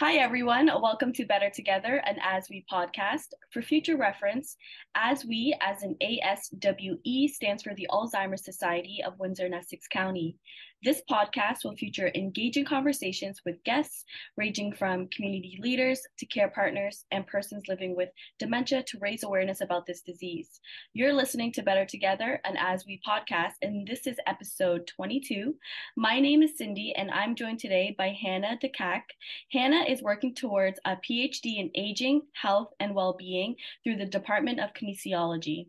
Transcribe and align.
Hi, 0.00 0.18
everyone. 0.18 0.70
Welcome 0.80 1.12
to 1.14 1.26
Better 1.26 1.50
Together, 1.50 2.00
and 2.06 2.20
As 2.22 2.48
We 2.48 2.64
podcast. 2.72 3.32
For 3.50 3.62
future 3.62 3.96
reference, 3.96 4.56
As 4.94 5.24
We, 5.24 5.58
as 5.60 5.82
an 5.82 5.96
ASWE, 6.00 7.28
stands 7.30 7.64
for 7.64 7.74
the 7.74 7.88
Alzheimer's 7.90 8.44
Society 8.44 9.02
of 9.04 9.18
Windsor 9.18 9.46
and 9.46 9.56
Essex 9.56 9.88
County. 9.88 10.36
This 10.80 11.02
podcast 11.10 11.64
will 11.64 11.74
feature 11.74 12.12
engaging 12.14 12.64
conversations 12.64 13.40
with 13.44 13.64
guests 13.64 14.04
ranging 14.36 14.72
from 14.72 15.08
community 15.08 15.58
leaders 15.60 16.00
to 16.20 16.26
care 16.26 16.50
partners 16.50 17.04
and 17.10 17.26
persons 17.26 17.66
living 17.66 17.96
with 17.96 18.10
dementia 18.38 18.84
to 18.84 18.98
raise 19.00 19.24
awareness 19.24 19.60
about 19.60 19.86
this 19.86 20.02
disease. 20.02 20.60
You're 20.92 21.12
listening 21.12 21.50
to 21.54 21.64
Better 21.64 21.84
Together, 21.84 22.40
and 22.44 22.56
As 22.56 22.86
We 22.86 23.00
podcast, 23.04 23.54
and 23.60 23.88
this 23.88 24.06
is 24.06 24.18
episode 24.28 24.86
22. 24.86 25.56
My 25.96 26.20
name 26.20 26.44
is 26.44 26.56
Cindy, 26.56 26.94
and 26.94 27.10
I'm 27.10 27.34
joined 27.34 27.58
today 27.58 27.96
by 27.98 28.10
Hana 28.10 28.56
Dakkak. 28.62 29.02
Hana 29.50 29.82
is 29.88 30.00
working 30.00 30.32
towards 30.32 30.78
a 30.84 30.94
PhD 30.94 31.58
in 31.58 31.72
aging, 31.74 32.22
health, 32.34 32.68
and 32.78 32.94
well 32.94 33.14
being 33.18 33.56
through 33.82 33.96
the 33.96 34.06
Department 34.06 34.60
of 34.60 34.74
Kinesiology 34.74 35.66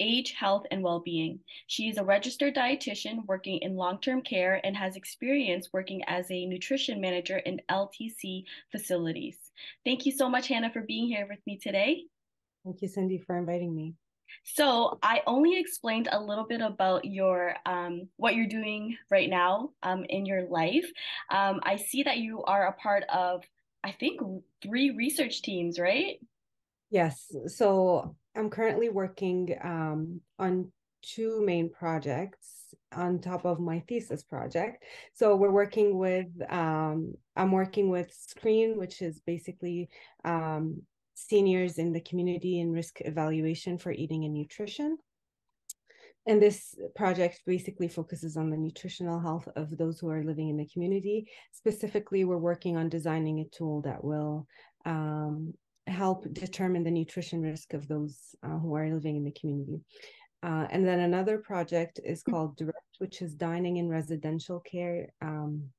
age, 0.00 0.32
health, 0.32 0.64
and 0.70 0.82
well 0.82 1.00
being. 1.00 1.40
She 1.66 1.88
is 1.88 1.98
a 1.98 2.04
registered 2.04 2.54
dietitian 2.54 3.26
working 3.26 3.58
in 3.58 3.76
long 3.76 4.00
term 4.00 4.22
care 4.22 4.60
and 4.64 4.76
has 4.76 4.96
experience 4.96 5.70
working 5.72 6.02
as 6.06 6.30
a 6.30 6.46
nutrition 6.46 7.00
manager 7.00 7.38
in 7.38 7.60
LTC 7.70 8.44
facilities. 8.70 9.36
Thank 9.84 10.06
you 10.06 10.12
so 10.12 10.28
much, 10.28 10.48
Hana, 10.48 10.70
for 10.72 10.82
being 10.82 11.06
here 11.06 11.26
with 11.28 11.40
me 11.46 11.58
today. 11.58 12.04
Thank 12.64 12.82
you, 12.82 12.88
Cindy, 12.88 13.18
for 13.18 13.36
inviting 13.36 13.74
me. 13.74 13.94
So 14.42 14.98
I 15.02 15.22
only 15.26 15.58
explained 15.58 16.08
a 16.10 16.20
little 16.20 16.44
bit 16.44 16.60
about 16.60 17.04
your 17.04 17.54
um, 17.66 18.08
what 18.16 18.34
you're 18.34 18.46
doing 18.46 18.96
right 19.10 19.30
now 19.30 19.70
um, 19.82 20.04
in 20.08 20.26
your 20.26 20.48
life. 20.48 20.90
Um, 21.30 21.60
I 21.62 21.76
see 21.76 22.02
that 22.02 22.18
you 22.18 22.42
are 22.44 22.66
a 22.66 22.72
part 22.72 23.04
of, 23.12 23.44
I 23.82 23.92
think, 23.92 24.20
three 24.62 24.90
research 24.90 25.42
teams, 25.42 25.78
right? 25.78 26.18
Yes. 26.90 27.34
So 27.46 28.16
I'm 28.36 28.50
currently 28.50 28.88
working 28.88 29.56
um, 29.62 30.20
on 30.38 30.72
two 31.02 31.42
main 31.44 31.70
projects 31.70 32.74
on 32.92 33.20
top 33.20 33.44
of 33.44 33.60
my 33.60 33.80
thesis 33.88 34.22
project. 34.22 34.84
So 35.12 35.36
we're 35.36 35.50
working 35.50 35.98
with, 35.98 36.26
um, 36.48 37.14
I'm 37.36 37.52
working 37.52 37.90
with 37.90 38.12
SCREEN, 38.12 38.76
which 38.76 39.02
is 39.02 39.20
basically 39.20 39.88
um, 40.24 40.82
seniors 41.14 41.78
in 41.78 41.92
the 41.92 42.00
community 42.00 42.60
and 42.60 42.72
risk 42.72 43.00
evaluation 43.00 43.78
for 43.78 43.92
eating 43.92 44.24
and 44.24 44.34
nutrition. 44.34 44.98
And 46.26 46.40
this 46.40 46.74
project 46.96 47.42
basically 47.46 47.88
focuses 47.88 48.36
on 48.36 48.48
the 48.50 48.56
nutritional 48.56 49.20
health 49.20 49.46
of 49.56 49.76
those 49.76 50.00
who 50.00 50.08
are 50.08 50.24
living 50.24 50.48
in 50.48 50.56
the 50.56 50.66
community. 50.66 51.28
Specifically, 51.52 52.24
we're 52.24 52.38
working 52.38 52.78
on 52.78 52.88
designing 52.88 53.40
a 53.40 53.56
tool 53.56 53.82
that 53.82 54.02
will 54.02 54.46
um, 54.86 55.52
help 55.86 56.32
determine 56.32 56.84
the 56.84 56.90
nutrition 56.90 57.42
risk 57.42 57.74
of 57.74 57.88
those 57.88 58.34
uh, 58.42 58.58
who 58.58 58.74
are 58.74 58.88
living 58.88 59.16
in 59.16 59.24
the 59.24 59.32
community. 59.32 59.80
Uh, 60.42 60.66
and 60.70 60.86
then 60.86 61.00
another 61.00 61.38
project 61.38 62.00
is 62.04 62.22
called 62.22 62.56
Direct, 62.56 62.96
which 62.98 63.22
is 63.22 63.34
dining 63.34 63.78
in 63.78 63.88
residential 63.88 64.60
care. 64.60 65.08
Um, 65.22 65.70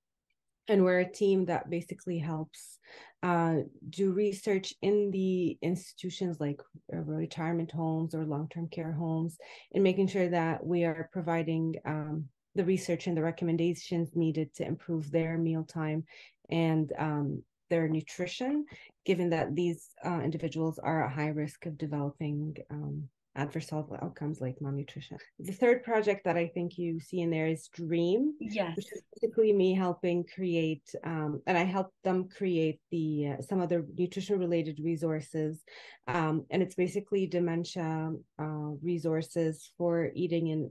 and 0.68 0.84
we're 0.84 1.02
a 1.02 1.12
team 1.12 1.46
that 1.46 1.70
basically 1.70 2.18
helps 2.18 2.80
uh, 3.22 3.58
do 3.90 4.12
research 4.12 4.74
in 4.82 5.12
the 5.12 5.58
institutions 5.62 6.40
like 6.40 6.60
uh, 6.94 6.98
retirement 6.98 7.72
homes 7.72 8.16
or 8.16 8.26
long-term 8.26 8.68
care 8.70 8.92
homes 8.92 9.38
and 9.74 9.84
making 9.84 10.08
sure 10.08 10.30
that 10.30 10.66
we 10.66 10.84
are 10.84 11.10
providing 11.14 11.76
um, 11.86 12.26
the 12.56 12.66
research 12.66 13.06
and 13.06 13.16
the 13.16 13.22
recommendations 13.22 14.16
needed 14.16 14.54
to 14.56 14.66
improve 14.66 15.12
their 15.12 15.38
mealtime 15.38 16.04
and 16.50 16.94
um, 16.98 17.44
their 17.70 17.88
nutrition, 17.88 18.66
given 19.06 19.30
that 19.30 19.56
these 19.56 19.90
uh, 20.06 20.22
individuals 20.24 20.80
are 20.80 21.06
at 21.06 21.14
high 21.14 21.30
risk 21.30 21.66
of 21.66 21.78
developing 21.78 22.56
um, 22.70 23.10
adverse 23.36 23.70
health 23.70 23.92
outcomes 24.02 24.40
like 24.40 24.62
malnutrition. 24.62 25.18
The 25.40 25.52
third 25.52 25.84
project 25.84 26.24
that 26.26 26.38
I 26.38 26.48
think 26.48 26.78
you 26.78 27.00
see 27.00 27.22
in 27.22 27.30
there 27.30 27.48
is 27.48 27.68
Dream, 27.68 28.34
yes. 28.40 28.76
which 28.76 28.92
is 28.94 29.04
basically 29.14 29.52
me 29.54 29.74
helping 29.74 30.24
create, 30.34 30.90
um, 31.04 31.42
and 31.46 31.58
I 31.58 31.64
help 31.64 31.94
them 32.04 32.30
create 32.30 32.80
the 32.92 33.36
uh, 33.38 33.42
some 33.42 33.60
of 33.62 33.70
the 33.70 33.86
nutrition 33.98 34.40
related 34.40 34.80
resources, 34.82 35.64
um, 36.08 36.46
and 36.50 36.64
it's 36.64 36.76
basically 36.76 37.28
dementia 37.28 38.12
uh, 38.40 38.72
resources 38.82 39.72
for 39.78 40.12
eating 40.16 40.52
and 40.52 40.70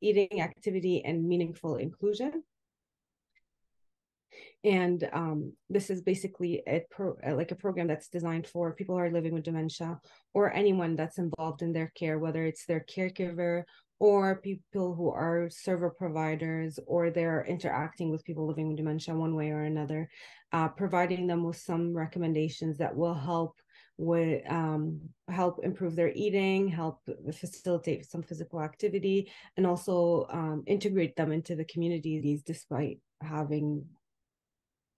eating 0.00 0.40
activity 0.40 1.04
and 1.04 1.28
meaningful 1.28 1.76
inclusion 1.76 2.42
and 4.64 5.08
um, 5.12 5.52
this 5.68 5.88
is 5.90 6.02
basically 6.02 6.62
a 6.66 6.84
pro 6.90 7.16
like 7.32 7.50
a 7.50 7.56
program 7.56 7.86
that's 7.86 8.08
designed 8.08 8.46
for 8.46 8.74
people 8.74 8.94
who 8.94 9.00
are 9.00 9.10
living 9.10 9.32
with 9.32 9.44
dementia 9.44 9.98
or 10.34 10.52
anyone 10.52 10.96
that's 10.96 11.18
involved 11.18 11.62
in 11.62 11.72
their 11.72 11.92
care 11.96 12.18
whether 12.18 12.44
it's 12.44 12.66
their 12.66 12.84
caregiver 12.88 13.64
or 13.98 14.36
people 14.36 14.94
who 14.94 15.10
are 15.10 15.48
server 15.50 15.90
providers 15.90 16.78
or 16.86 17.10
they're 17.10 17.44
interacting 17.46 18.10
with 18.10 18.24
people 18.24 18.46
living 18.46 18.68
with 18.68 18.76
dementia 18.76 19.14
one 19.14 19.34
way 19.34 19.50
or 19.50 19.62
another 19.62 20.08
uh, 20.52 20.68
providing 20.68 21.26
them 21.26 21.44
with 21.44 21.56
some 21.56 21.94
recommendations 21.94 22.78
that 22.78 22.94
will 22.94 23.14
help 23.14 23.54
with 24.00 24.42
um, 24.50 24.98
help 25.28 25.60
improve 25.62 25.94
their 25.94 26.10
eating, 26.14 26.66
help 26.68 27.00
facilitate 27.34 28.10
some 28.10 28.22
physical 28.22 28.62
activity, 28.62 29.30
and 29.58 29.66
also 29.66 30.26
um, 30.30 30.64
integrate 30.66 31.14
them 31.16 31.32
into 31.32 31.54
the 31.54 31.66
communities 31.66 32.42
despite 32.42 32.98
having 33.20 33.84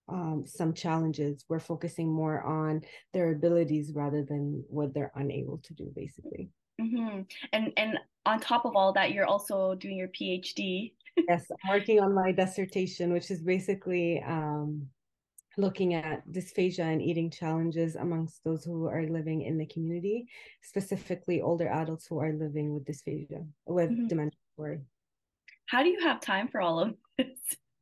um, 0.09 0.43
some 0.45 0.73
challenges. 0.73 1.45
We're 1.49 1.59
focusing 1.59 2.11
more 2.11 2.41
on 2.43 2.81
their 3.13 3.31
abilities 3.31 3.91
rather 3.93 4.23
than 4.23 4.63
what 4.67 4.93
they're 4.93 5.11
unable 5.15 5.59
to 5.59 5.73
do, 5.73 5.91
basically. 5.95 6.49
Mm-hmm. 6.81 7.21
And 7.53 7.73
and 7.77 7.99
on 8.25 8.39
top 8.39 8.65
of 8.65 8.75
all 8.75 8.93
that, 8.93 9.11
you're 9.11 9.27
also 9.27 9.75
doing 9.75 9.97
your 9.97 10.07
PhD. 10.09 10.93
yes, 11.27 11.45
I'm 11.51 11.69
working 11.69 11.99
on 11.99 12.13
my 12.13 12.31
dissertation, 12.31 13.13
which 13.13 13.29
is 13.29 13.41
basically 13.41 14.21
um, 14.23 14.87
looking 15.57 15.93
at 15.93 16.27
dysphagia 16.31 16.79
and 16.79 17.01
eating 17.01 17.29
challenges 17.29 17.95
amongst 17.95 18.43
those 18.43 18.63
who 18.63 18.87
are 18.87 19.03
living 19.07 19.43
in 19.43 19.57
the 19.57 19.67
community, 19.67 20.25
specifically 20.61 21.41
older 21.41 21.67
adults 21.67 22.07
who 22.07 22.19
are 22.19 22.33
living 22.33 22.73
with 22.73 22.85
dysphagia, 22.85 23.45
with 23.65 23.91
mm-hmm. 23.91 24.07
dementia. 24.07 24.39
How 25.65 25.83
do 25.83 25.89
you 25.89 25.99
have 26.01 26.21
time 26.21 26.47
for 26.47 26.61
all 26.61 26.79
of 26.79 26.93
this? 27.17 27.27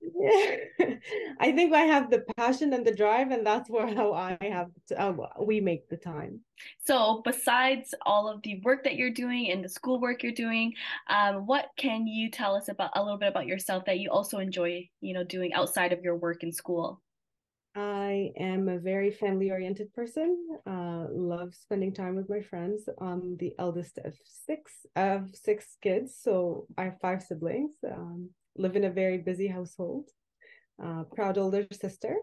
I 1.39 1.51
think 1.51 1.73
I 1.73 1.81
have 1.81 2.09
the 2.09 2.23
passion 2.37 2.73
and 2.73 2.85
the 2.85 2.93
drive, 2.93 3.31
and 3.31 3.45
that's 3.45 3.69
where 3.69 3.87
how 3.87 4.13
I 4.13 4.37
have 4.41 4.69
to, 4.87 5.01
uh, 5.01 5.13
we 5.43 5.61
make 5.61 5.89
the 5.89 5.97
time. 5.97 6.41
So, 6.79 7.21
besides 7.23 7.93
all 8.05 8.27
of 8.27 8.41
the 8.43 8.61
work 8.63 8.83
that 8.83 8.95
you're 8.95 9.11
doing 9.11 9.51
and 9.51 9.63
the 9.63 9.69
school 9.69 9.99
work 9.99 10.23
you're 10.23 10.31
doing, 10.31 10.73
um, 11.07 11.45
what 11.45 11.69
can 11.77 12.07
you 12.07 12.29
tell 12.29 12.55
us 12.55 12.67
about 12.69 12.91
a 12.95 13.03
little 13.03 13.17
bit 13.17 13.29
about 13.29 13.47
yourself 13.47 13.85
that 13.85 13.99
you 13.99 14.09
also 14.09 14.39
enjoy, 14.39 14.89
you 15.01 15.13
know, 15.13 15.23
doing 15.23 15.53
outside 15.53 15.93
of 15.93 16.01
your 16.03 16.15
work 16.15 16.43
in 16.43 16.51
school? 16.51 17.01
I 17.73 18.31
am 18.37 18.67
a 18.67 18.79
very 18.79 19.11
family 19.11 19.49
oriented 19.49 19.93
person. 19.93 20.45
Uh, 20.67 21.05
love 21.09 21.55
spending 21.55 21.93
time 21.93 22.15
with 22.15 22.29
my 22.29 22.41
friends. 22.41 22.89
I'm 22.99 23.37
the 23.37 23.53
eldest 23.59 23.97
of 23.99 24.13
six 24.25 24.85
of 24.97 25.29
six 25.33 25.77
kids, 25.81 26.17
so 26.21 26.67
I 26.77 26.85
have 26.85 26.99
five 27.01 27.21
siblings. 27.21 27.71
Um, 27.89 28.29
live 28.57 28.75
in 28.75 28.83
a 28.83 28.89
very 28.89 29.17
busy 29.17 29.47
household. 29.47 30.09
Uh, 30.83 31.03
proud 31.03 31.37
older 31.37 31.65
sister. 31.71 32.15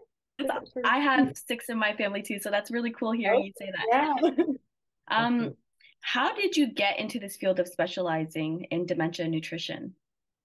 I 0.85 0.99
have 0.99 1.37
six 1.37 1.69
in 1.69 1.77
my 1.77 1.93
family 1.95 2.21
too, 2.21 2.39
so 2.39 2.49
that's 2.49 2.71
really 2.71 2.91
cool 2.91 3.11
hearing 3.11 3.41
oh, 3.41 3.45
you 3.45 3.53
say 3.57 3.71
that. 3.71 4.33
Yeah. 4.37 4.43
um, 5.09 5.53
how 6.01 6.33
did 6.33 6.55
you 6.55 6.73
get 6.73 6.99
into 6.99 7.19
this 7.19 7.35
field 7.35 7.59
of 7.59 7.67
specializing 7.67 8.65
in 8.71 8.85
dementia 8.85 9.27
nutrition? 9.27 9.93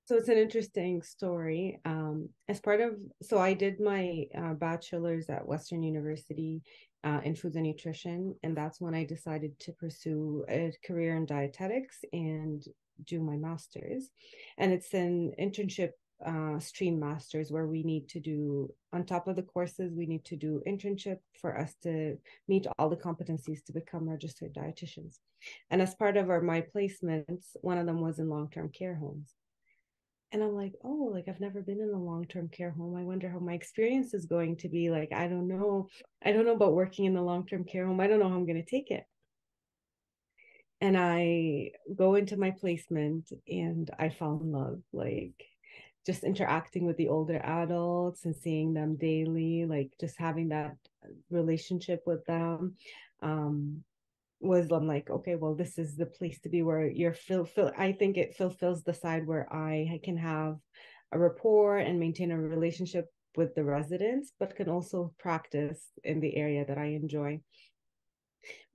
So 0.06 0.16
it's 0.16 0.28
an 0.28 0.36
interesting 0.36 1.00
story. 1.02 1.80
Um, 1.84 2.28
as 2.48 2.60
part 2.60 2.80
of, 2.80 2.96
so 3.22 3.38
I 3.38 3.54
did 3.54 3.80
my 3.80 4.24
uh, 4.36 4.52
bachelor's 4.54 5.30
at 5.30 5.46
Western 5.46 5.82
University 5.82 6.60
uh, 7.04 7.20
in 7.24 7.34
foods 7.34 7.56
and 7.56 7.64
nutrition, 7.64 8.34
and 8.42 8.56
that's 8.56 8.80
when 8.80 8.94
I 8.94 9.04
decided 9.04 9.58
to 9.60 9.72
pursue 9.72 10.44
a 10.48 10.72
career 10.84 11.16
in 11.16 11.24
dietetics 11.24 12.00
and 12.12 12.62
do 13.04 13.20
my 13.20 13.36
master's. 13.36 14.10
And 14.58 14.72
it's 14.72 14.92
an 14.94 15.32
internship 15.40 15.90
uh, 16.24 16.58
stream 16.58 16.98
masters 16.98 17.50
where 17.50 17.66
we 17.66 17.82
need 17.82 18.08
to 18.08 18.20
do 18.20 18.72
on 18.92 19.04
top 19.04 19.28
of 19.28 19.36
the 19.36 19.42
courses 19.42 19.92
we 19.94 20.06
need 20.06 20.24
to 20.24 20.36
do 20.36 20.62
internship 20.66 21.18
for 21.40 21.58
us 21.58 21.74
to 21.82 22.16
meet 22.48 22.66
all 22.78 22.88
the 22.88 22.96
competencies 22.96 23.64
to 23.64 23.72
become 23.72 24.08
registered 24.08 24.54
dietitians. 24.54 25.18
And 25.70 25.82
as 25.82 25.94
part 25.94 26.16
of 26.16 26.30
our 26.30 26.40
my 26.40 26.62
placements 26.74 27.56
one 27.60 27.78
of 27.78 27.86
them 27.86 28.00
was 28.00 28.18
in 28.18 28.28
long-term 28.30 28.70
care 28.70 28.94
homes. 28.94 29.34
And 30.32 30.42
i'm 30.42 30.54
like 30.54 30.72
oh 30.82 31.10
like 31.12 31.24
i've 31.28 31.40
never 31.40 31.60
been 31.60 31.80
in 31.80 31.92
a 31.92 32.02
long-term 32.02 32.48
care 32.48 32.70
home. 32.70 32.96
I 32.96 33.02
wonder 33.02 33.28
how 33.28 33.40
my 33.40 33.54
experience 33.54 34.14
is 34.14 34.24
going 34.26 34.56
to 34.58 34.68
be. 34.68 34.90
Like 34.90 35.12
i 35.12 35.26
don't 35.26 35.48
know. 35.48 35.88
I 36.24 36.32
don't 36.32 36.46
know 36.46 36.54
about 36.54 36.74
working 36.74 37.04
in 37.04 37.14
the 37.14 37.22
long-term 37.22 37.64
care 37.64 37.86
home. 37.86 38.00
I 38.00 38.06
don't 38.06 38.20
know 38.20 38.28
how 38.28 38.36
i'm 38.36 38.46
going 38.46 38.62
to 38.62 38.70
take 38.70 38.90
it 38.90 39.04
and 40.84 40.98
I 40.98 41.70
go 41.96 42.14
into 42.14 42.36
my 42.36 42.50
placement 42.50 43.32
and 43.48 43.90
I 43.98 44.10
fall 44.10 44.38
in 44.42 44.52
love. 44.52 44.82
Like 44.92 45.42
just 46.04 46.24
interacting 46.24 46.84
with 46.84 46.98
the 46.98 47.08
older 47.08 47.40
adults 47.42 48.26
and 48.26 48.36
seeing 48.36 48.74
them 48.74 48.96
daily, 48.96 49.64
like 49.64 49.92
just 49.98 50.18
having 50.18 50.50
that 50.50 50.76
relationship 51.30 52.02
with 52.04 52.22
them. 52.26 52.74
Um, 53.22 53.82
was 54.40 54.70
I'm 54.70 54.86
like, 54.86 55.08
okay, 55.08 55.36
well, 55.36 55.54
this 55.54 55.78
is 55.78 55.96
the 55.96 56.04
place 56.04 56.38
to 56.40 56.50
be 56.50 56.62
where 56.62 56.86
you're 56.86 57.14
feel, 57.14 57.46
feel 57.46 57.72
I 57.78 57.92
think 57.92 58.18
it 58.18 58.36
fulfills 58.36 58.82
the 58.82 58.92
side 58.92 59.26
where 59.26 59.50
I 59.50 60.00
can 60.04 60.18
have 60.18 60.58
a 61.12 61.18
rapport 61.18 61.78
and 61.78 61.98
maintain 61.98 62.30
a 62.30 62.38
relationship 62.38 63.06
with 63.38 63.54
the 63.54 63.64
residents, 63.64 64.32
but 64.38 64.54
can 64.54 64.68
also 64.68 65.14
practice 65.18 65.80
in 66.02 66.20
the 66.20 66.36
area 66.36 66.66
that 66.66 66.76
I 66.76 66.88
enjoy. 66.88 67.40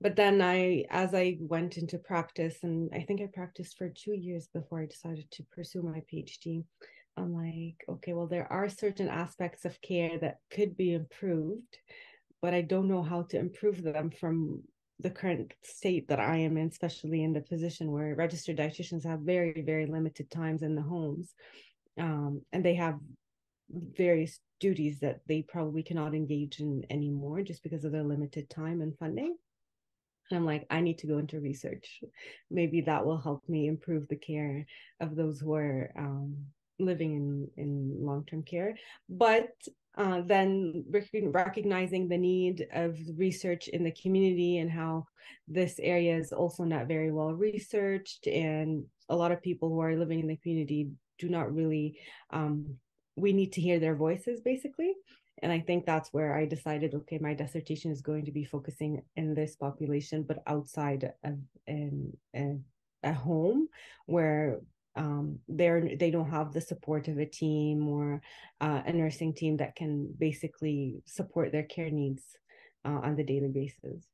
But 0.00 0.16
then 0.16 0.40
I, 0.40 0.84
as 0.90 1.14
I 1.14 1.38
went 1.40 1.76
into 1.76 1.98
practice, 1.98 2.58
and 2.62 2.90
I 2.94 3.02
think 3.02 3.20
I 3.20 3.28
practiced 3.32 3.76
for 3.76 3.88
two 3.88 4.14
years 4.14 4.48
before 4.52 4.80
I 4.80 4.86
decided 4.86 5.30
to 5.30 5.44
pursue 5.52 5.82
my 5.82 6.02
PhD. 6.12 6.64
I'm 7.16 7.34
like, 7.34 7.84
okay, 7.88 8.12
well, 8.12 8.26
there 8.26 8.50
are 8.50 8.68
certain 8.68 9.08
aspects 9.08 9.64
of 9.64 9.80
care 9.82 10.18
that 10.18 10.38
could 10.50 10.76
be 10.76 10.94
improved, 10.94 11.76
but 12.40 12.54
I 12.54 12.62
don't 12.62 12.88
know 12.88 13.02
how 13.02 13.22
to 13.22 13.38
improve 13.38 13.82
them 13.82 14.10
from 14.10 14.62
the 15.00 15.10
current 15.10 15.54
state 15.62 16.08
that 16.08 16.20
I 16.20 16.36
am 16.38 16.56
in, 16.56 16.68
especially 16.68 17.22
in 17.24 17.32
the 17.32 17.40
position 17.40 17.90
where 17.90 18.14
registered 18.14 18.58
dietitians 18.58 19.04
have 19.04 19.20
very, 19.20 19.62
very 19.62 19.86
limited 19.86 20.30
times 20.30 20.62
in 20.62 20.74
the 20.74 20.82
homes. 20.82 21.34
Um, 21.98 22.42
and 22.52 22.64
they 22.64 22.74
have 22.74 22.98
various 23.70 24.40
duties 24.58 25.00
that 25.00 25.20
they 25.26 25.42
probably 25.42 25.82
cannot 25.82 26.14
engage 26.14 26.60
in 26.60 26.84
anymore 26.90 27.42
just 27.42 27.62
because 27.62 27.84
of 27.84 27.92
their 27.92 28.02
limited 28.02 28.50
time 28.50 28.80
and 28.80 28.96
funding. 28.98 29.36
And 30.30 30.38
I'm 30.38 30.46
like, 30.46 30.66
I 30.70 30.80
need 30.80 30.98
to 30.98 31.06
go 31.06 31.18
into 31.18 31.40
research. 31.40 32.02
Maybe 32.50 32.80
that 32.82 33.04
will 33.04 33.18
help 33.18 33.48
me 33.48 33.66
improve 33.66 34.06
the 34.08 34.16
care 34.16 34.66
of 35.00 35.16
those 35.16 35.40
who 35.40 35.54
are 35.54 35.90
um, 35.96 36.36
living 36.78 37.14
in, 37.14 37.48
in 37.56 38.04
long 38.04 38.24
term 38.24 38.42
care. 38.42 38.76
But 39.08 39.50
uh, 39.96 40.22
then 40.22 40.84
recognizing 40.88 42.08
the 42.08 42.16
need 42.16 42.66
of 42.72 42.96
research 43.16 43.68
in 43.68 43.82
the 43.82 43.90
community 43.90 44.58
and 44.58 44.70
how 44.70 45.04
this 45.48 45.80
area 45.80 46.16
is 46.16 46.32
also 46.32 46.64
not 46.64 46.86
very 46.86 47.10
well 47.10 47.34
researched 47.34 48.26
and 48.28 48.84
a 49.08 49.16
lot 49.16 49.32
of 49.32 49.42
people 49.42 49.68
who 49.68 49.80
are 49.80 49.96
living 49.96 50.20
in 50.20 50.28
the 50.28 50.36
community 50.36 50.88
do 51.18 51.28
not 51.28 51.52
really 51.52 51.98
um, 52.30 52.76
we 53.16 53.32
need 53.32 53.52
to 53.52 53.60
hear 53.60 53.80
their 53.80 53.96
voices 53.96 54.40
basically 54.40 54.94
and 55.42 55.52
i 55.52 55.58
think 55.60 55.84
that's 55.84 56.12
where 56.12 56.36
i 56.36 56.44
decided 56.44 56.94
okay 56.94 57.18
my 57.18 57.34
dissertation 57.34 57.90
is 57.90 58.00
going 58.00 58.24
to 58.24 58.32
be 58.32 58.44
focusing 58.44 59.02
in 59.16 59.34
this 59.34 59.56
population 59.56 60.22
but 60.22 60.42
outside 60.46 61.12
of 61.24 61.38
in, 61.66 62.12
in 62.34 62.64
a 63.02 63.12
home 63.12 63.68
where 64.06 64.60
um, 64.96 65.38
they're 65.48 65.96
they 65.96 66.10
don't 66.10 66.30
have 66.30 66.52
the 66.52 66.60
support 66.60 67.08
of 67.08 67.18
a 67.18 67.26
team 67.26 67.88
or 67.88 68.20
uh, 68.60 68.82
a 68.84 68.92
nursing 68.92 69.32
team 69.32 69.56
that 69.58 69.76
can 69.76 70.12
basically 70.18 71.02
support 71.06 71.52
their 71.52 71.62
care 71.62 71.90
needs 71.90 72.22
uh, 72.84 73.00
on 73.02 73.16
the 73.16 73.24
daily 73.24 73.48
basis. 73.48 74.06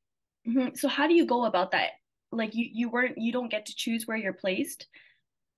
Mm-hmm. 0.47 0.75
so 0.75 0.87
how 0.87 1.07
do 1.07 1.13
you 1.13 1.25
go 1.25 1.45
about 1.45 1.71
that? 1.71 1.91
Like 2.31 2.53
you 2.55 2.69
you 2.71 2.89
weren't 2.89 3.17
you 3.17 3.31
don't 3.31 3.51
get 3.51 3.65
to 3.65 3.75
choose 3.75 4.05
where 4.05 4.17
you're 4.17 4.33
placed 4.33 4.87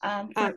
um, 0.02 0.32
for- 0.32 0.42
um, 0.42 0.54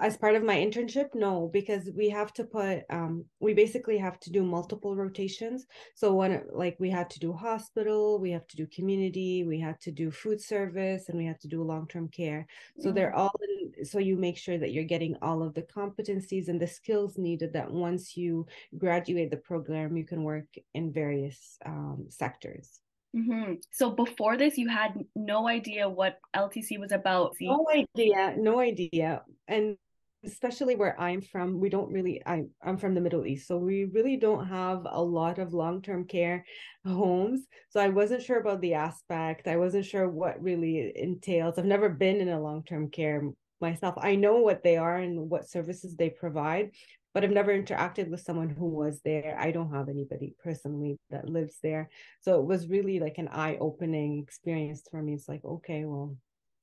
as 0.00 0.16
part 0.16 0.34
of 0.34 0.42
my 0.42 0.56
internship 0.56 1.14
no 1.14 1.50
because 1.52 1.90
we 1.94 2.08
have 2.08 2.32
to 2.32 2.44
put 2.44 2.82
um 2.90 3.24
we 3.40 3.54
basically 3.54 3.98
have 3.98 4.18
to 4.20 4.30
do 4.30 4.42
multiple 4.42 4.96
rotations. 4.96 5.66
So 5.94 6.14
when 6.14 6.42
like 6.52 6.76
we 6.78 6.90
had 6.90 7.10
to 7.10 7.18
do 7.18 7.32
hospital 7.32 8.18
we 8.18 8.30
have 8.30 8.46
to 8.48 8.56
do 8.56 8.66
community 8.66 9.44
we 9.44 9.60
have 9.60 9.78
to 9.80 9.90
do 9.90 10.10
food 10.10 10.40
service 10.40 11.08
and 11.08 11.18
we 11.18 11.26
have 11.26 11.38
to 11.40 11.48
do 11.48 11.62
long-term 11.62 12.08
care. 12.08 12.46
So 12.78 12.88
mm-hmm. 12.88 12.94
they're 12.94 13.14
all 13.14 13.34
in, 13.42 13.84
so 13.84 13.98
you 13.98 14.16
make 14.16 14.38
sure 14.38 14.58
that 14.58 14.72
you're 14.72 14.84
getting 14.84 15.16
all 15.22 15.42
of 15.42 15.54
the 15.54 15.62
competencies 15.62 16.48
and 16.48 16.60
the 16.60 16.66
skills 16.66 17.18
needed 17.18 17.52
that 17.52 17.70
once 17.70 18.16
you 18.16 18.46
graduate 18.76 19.30
the 19.30 19.36
program 19.36 19.96
you 19.96 20.04
can 20.04 20.22
work 20.22 20.46
in 20.74 20.92
various 20.92 21.58
um, 21.66 22.06
sectors 22.08 22.80
Mm-hmm. 23.18 23.54
So 23.72 23.90
before 23.90 24.36
this, 24.36 24.56
you 24.56 24.68
had 24.68 24.92
no 25.16 25.48
idea 25.48 25.88
what 25.88 26.18
LTC 26.36 26.78
was 26.78 26.92
about. 26.92 27.34
No 27.40 27.66
idea, 27.72 28.34
no 28.36 28.60
idea, 28.60 29.22
and 29.48 29.76
especially 30.24 30.74
where 30.76 31.00
I'm 31.00 31.20
from, 31.20 31.58
we 31.58 31.68
don't 31.68 31.92
really. 31.92 32.22
I 32.24 32.44
I'm 32.62 32.76
from 32.76 32.94
the 32.94 33.00
Middle 33.00 33.26
East, 33.26 33.48
so 33.48 33.56
we 33.56 33.84
really 33.84 34.16
don't 34.16 34.46
have 34.46 34.86
a 34.88 35.02
lot 35.02 35.38
of 35.38 35.52
long 35.52 35.82
term 35.82 36.04
care 36.06 36.44
homes. 36.84 37.46
So 37.70 37.80
I 37.80 37.88
wasn't 37.88 38.22
sure 38.22 38.38
about 38.38 38.60
the 38.60 38.74
aspect. 38.74 39.48
I 39.48 39.56
wasn't 39.56 39.86
sure 39.86 40.08
what 40.08 40.42
really 40.42 40.92
entails. 40.94 41.58
I've 41.58 41.64
never 41.64 41.88
been 41.88 42.20
in 42.20 42.28
a 42.28 42.40
long 42.40 42.62
term 42.62 42.90
care 42.90 43.22
myself. 43.60 43.94
I 43.98 44.14
know 44.14 44.36
what 44.36 44.62
they 44.62 44.76
are 44.76 44.96
and 44.96 45.28
what 45.30 45.48
services 45.48 45.96
they 45.96 46.10
provide, 46.10 46.70
but 47.18 47.24
I've 47.24 47.32
never 47.32 47.50
interacted 47.50 48.10
with 48.10 48.20
someone 48.20 48.48
who 48.48 48.66
was 48.66 49.00
there. 49.04 49.36
I 49.36 49.50
don't 49.50 49.74
have 49.74 49.88
anybody 49.88 50.36
personally 50.40 51.00
that 51.10 51.28
lives 51.28 51.56
there. 51.64 51.90
So 52.20 52.38
it 52.38 52.46
was 52.46 52.68
really 52.68 53.00
like 53.00 53.18
an 53.18 53.26
eye 53.26 53.56
opening 53.60 54.22
experience 54.22 54.84
for 54.88 55.02
me. 55.02 55.14
It's 55.14 55.28
like, 55.28 55.44
okay, 55.44 55.84
well, 55.84 56.14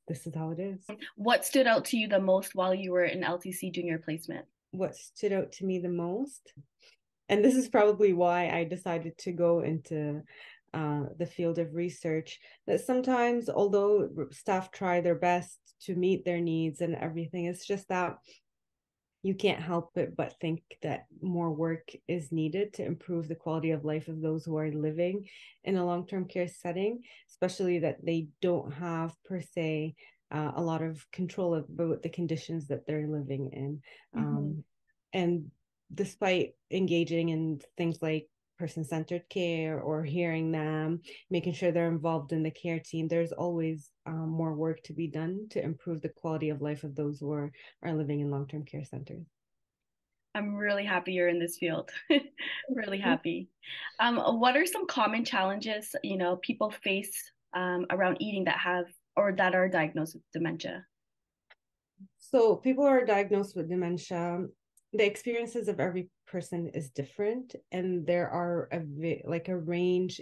this 0.07 0.25
is 0.25 0.34
how 0.34 0.52
it 0.52 0.60
is. 0.62 0.80
What 1.18 1.44
stood 1.44 1.68
out 1.68 1.84
to 1.86 1.98
you 1.98 2.07
the 2.07 2.22
most 2.22 2.56
while 2.56 2.74
you 2.74 2.94
were 2.94 3.04
in 3.04 3.22
LTC 3.22 3.74
doing 3.74 3.88
your 3.88 4.00
placement? 4.00 4.46
What 4.72 4.96
stood 4.96 5.34
out 5.34 5.52
to 5.52 5.66
me 5.66 5.80
the 5.80 5.90
most? 5.90 6.54
And 7.28 7.44
this 7.44 7.56
is 7.56 7.68
probably 7.68 8.13
why 8.13 8.48
I 8.48 8.63
decided 8.63 9.18
to 9.18 9.34
go 9.34 9.60
into 9.60 10.22
uh, 10.74 11.02
the 11.19 11.25
field 11.25 11.60
of 11.60 11.75
research 11.75 12.40
that 12.66 12.80
sometimes 12.80 13.50
although 13.50 14.07
staff 14.31 14.72
try 14.72 15.02
their 15.02 15.16
best 15.16 15.60
to 15.81 15.96
meet 15.96 16.24
their 16.24 16.40
needs 16.40 16.81
and 16.81 16.96
everything 16.96 17.46
it's 17.46 17.66
just 17.66 17.88
that 17.88 18.18
you 19.25 19.33
can't 19.33 19.60
help 19.60 19.98
it 19.98 20.16
but 20.16 20.39
think 20.39 20.62
that 20.83 21.07
more 21.19 21.51
work 21.51 21.89
is 22.07 22.31
needed 22.31 22.72
to 22.72 22.86
improve 22.86 23.27
the 23.27 23.33
quality 23.33 23.72
of 23.72 23.83
life 23.83 24.07
of 24.07 24.22
those 24.22 24.45
who 24.45 24.56
are 24.56 24.72
living 24.72 25.27
in 25.63 25.77
a 25.77 25.86
long-term 25.86 26.25
care 26.25 26.48
setting 26.48 27.01
especially 27.27 27.80
that 27.80 27.98
they 28.06 28.27
don't 28.39 28.72
have 28.72 29.16
per 29.27 29.42
se 29.42 29.95
uh, 30.31 30.51
a 30.56 30.62
lot 30.62 30.83
of 30.83 31.04
control 31.12 31.56
about 31.56 32.04
the 32.04 32.10
conditions 32.10 32.68
that 32.68 32.86
they're 32.86 33.07
living 33.07 33.50
in 33.54 33.81
mm-hmm. 34.16 34.27
um, 34.27 34.63
and 35.12 35.50
despite 35.92 36.54
engaging 36.69 37.30
in 37.30 37.60
things 37.78 37.98
like 38.04 38.28
person-centered 38.57 39.24
care 39.30 39.80
or 39.80 40.04
hearing 40.04 40.52
them 40.52 41.02
making 41.30 41.54
sure 41.54 41.72
they're 41.72 41.88
involved 41.88 42.31
in 42.31 42.44
the 42.44 42.52
care 42.52 42.80
team. 42.80 43.07
There's 43.07 43.31
always 43.31 43.92
um, 44.06 44.30
more 44.30 44.54
work 44.54 44.81
to 44.84 44.94
be 44.94 45.07
done 45.07 45.48
to 45.52 45.63
improve 45.63 46.02
the 46.02 46.10
quality 46.10 46.50
of 46.50 46.62
life 46.62 46.84
of 46.84 46.96
those 46.96 47.19
who 47.19 47.31
are, 47.31 47.52
are 47.84 47.94
living 47.94 48.22
in 48.22 48.31
long-term 48.31 48.66
care 48.66 48.86
centers. 48.86 49.25
I'm 50.36 50.56
really 50.56 50.84
happy 50.84 51.13
you're 51.13 51.30
in 51.30 51.40
this 51.40 51.57
field. 51.57 51.90
Really 52.69 53.00
happy. 53.00 53.47
Um, 54.00 54.18
what 54.18 54.57
are 54.57 54.66
some 54.66 54.88
common 54.88 55.24
challenges 55.24 55.95
you 56.04 56.18
know 56.18 56.38
people 56.38 56.71
face 56.71 57.31
um, 57.54 57.85
around 57.92 58.18
eating 58.19 58.45
that 58.45 58.57
have 58.57 58.85
or 59.16 59.31
that 59.33 59.54
are 59.54 59.69
diagnosed 59.69 60.16
with 60.16 60.24
dementia? 60.33 60.83
So 62.18 62.56
people 62.56 62.85
are 62.85 63.06
diagnosed 63.06 63.56
with 63.56 63.69
dementia 63.69 64.45
the 64.97 65.06
experiences 65.06 65.68
of 65.68 65.80
every 65.80 66.09
person 66.28 66.69
is 66.73 66.90
different 66.90 67.56
and 67.71 68.06
there 68.06 68.30
are 68.30 68.68
a 68.71 68.81
like 69.25 69.47
a 69.47 69.57
range 69.57 70.21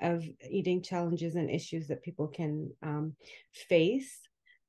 of 0.00 0.24
eating 0.50 0.82
challenges 0.82 1.36
and 1.36 1.50
issues 1.50 1.86
that 1.88 2.02
people 2.02 2.26
can 2.26 2.70
um, 2.82 3.14
face 3.52 4.20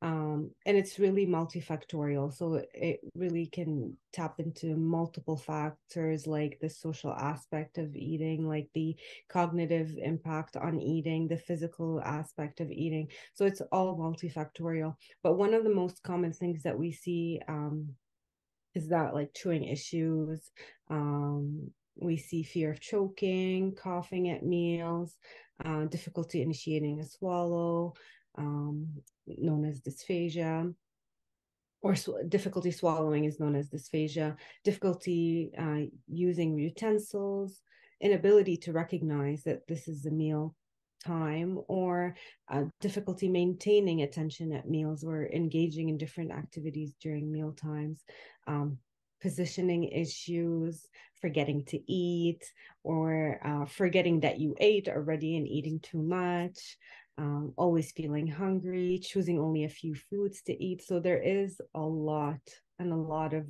um, 0.03 0.51
and 0.65 0.75
it's 0.75 1.00
really 1.00 1.25
multifactorial 1.25 2.31
so 2.33 2.62
it 2.73 3.00
really 3.15 3.45
can 3.45 3.95
tap 4.12 4.35
into 4.39 4.75
multiple 4.75 5.38
factors 5.38 6.27
like 6.27 6.57
the 6.62 6.69
social 6.69 7.13
aspect 7.13 7.77
of 7.77 7.95
eating 7.95 8.45
like 8.45 8.67
the 8.73 8.97
cognitive 9.29 9.95
impact 9.97 10.57
on 10.57 10.81
eating 10.81 11.29
the 11.29 11.38
physical 11.38 12.01
aspect 12.01 12.59
of 12.59 12.69
eating 12.69 13.07
so 13.33 13.45
it's 13.45 13.62
all 13.71 13.97
multifactorial. 13.97 14.93
But 15.23 15.38
one 15.38 15.53
of 15.53 15.63
the 15.63 15.73
most 15.73 16.03
common 16.03 16.33
things 16.33 16.63
that 16.63 16.77
we 16.77 16.91
see 16.91 17.39
um, 17.47 17.95
is 18.75 18.89
that 18.89 19.13
like 19.13 19.34
chewing 19.34 19.63
issues? 19.65 20.51
Um, 20.89 21.72
we 21.96 22.18
see 22.18 22.44
fear 22.44 22.72
of 22.72 22.80
choking 22.80 23.75
coughing 23.75 24.30
at 24.30 24.46
meals 24.46 25.18
uh, 25.63 25.86
difficulty 25.86 26.42
initiating 26.42 27.00
a 27.00 27.06
swallow 27.06 27.94
um, 28.38 28.88
known 29.27 29.65
as 29.65 29.82
dysphagia 29.82 30.74
or 31.82 31.96
sw- 31.96 32.27
difficulty 32.30 32.72
swallowing 32.72 33.25
is 33.25 33.39
known 33.39 33.56
as 33.56 33.70
dysphagia 33.70 34.36
difficulty 34.63 35.51
uh, 35.58 35.82
using 36.08 36.58
utensils 36.58 37.62
inability 38.01 38.58
to 38.58 38.74
recognize 38.74 39.44
that 39.44 39.68
this 39.68 39.88
is 39.88 40.06
a 40.06 40.12
meal 40.12 40.56
time 41.05 41.60
or 41.67 42.15
uh, 42.51 42.63
difficulty 42.81 43.27
maintaining 43.27 44.01
attention 44.01 44.51
at 44.53 44.69
meals 44.69 45.03
or 45.03 45.27
engaging 45.27 45.89
in 45.89 45.98
different 45.98 46.31
activities 46.31 46.93
during 47.01 47.31
meal 47.31 47.51
times 47.51 48.03
um, 48.48 48.77
positioning 49.22 49.86
issues 49.86 50.88
forgetting 51.22 51.63
to 51.63 51.79
eat 51.91 52.43
or 52.83 53.39
uh, 53.45 53.65
forgetting 53.65 54.19
that 54.19 54.39
you 54.39 54.55
ate 54.60 54.89
already 54.89 55.38
and 55.38 55.48
eating 55.48 55.79
too 55.79 56.01
much 56.01 56.77
um, 57.17 57.53
always 57.57 57.91
feeling 57.91 58.27
hungry, 58.27 59.00
choosing 59.01 59.39
only 59.39 59.65
a 59.65 59.69
few 59.69 59.95
foods 59.95 60.41
to 60.43 60.63
eat. 60.63 60.81
So 60.83 61.00
there 61.00 61.22
is 61.22 61.60
a 61.75 61.81
lot 61.81 62.41
and 62.79 62.91
a 62.91 62.95
lot 62.95 63.33
of 63.33 63.48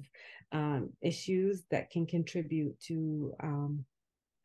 um, 0.52 0.90
issues 1.02 1.64
that 1.72 1.90
can 1.90 2.06
contribute 2.06 2.80
to 2.82 3.34
um, 3.42 3.86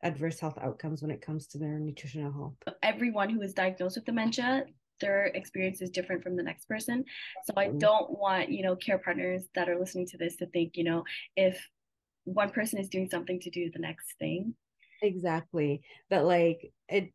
adverse 0.03 0.39
health 0.39 0.57
outcomes 0.61 1.01
when 1.01 1.11
it 1.11 1.21
comes 1.21 1.47
to 1.47 1.57
their 1.57 1.79
nutritional 1.79 2.31
health. 2.31 2.53
Everyone 2.83 3.29
who 3.29 3.41
is 3.41 3.53
diagnosed 3.53 3.97
with 3.97 4.05
dementia, 4.05 4.65
their 5.01 5.27
experience 5.27 5.81
is 5.81 5.89
different 5.89 6.23
from 6.23 6.35
the 6.35 6.43
next 6.43 6.67
person. 6.67 7.05
So 7.45 7.53
I 7.57 7.69
don't 7.69 8.17
want, 8.17 8.49
you 8.49 8.63
know, 8.63 8.75
care 8.75 8.97
partners 8.97 9.43
that 9.55 9.69
are 9.69 9.79
listening 9.79 10.07
to 10.07 10.17
this 10.17 10.35
to 10.37 10.45
think, 10.47 10.75
you 10.75 10.83
know, 10.83 11.03
if 11.35 11.69
one 12.25 12.49
person 12.49 12.79
is 12.79 12.89
doing 12.89 13.09
something 13.09 13.39
to 13.41 13.49
do 13.49 13.69
the 13.71 13.79
next 13.79 14.13
thing. 14.19 14.53
Exactly. 15.01 15.81
That 16.09 16.25
like 16.25 16.71
it 16.87 17.13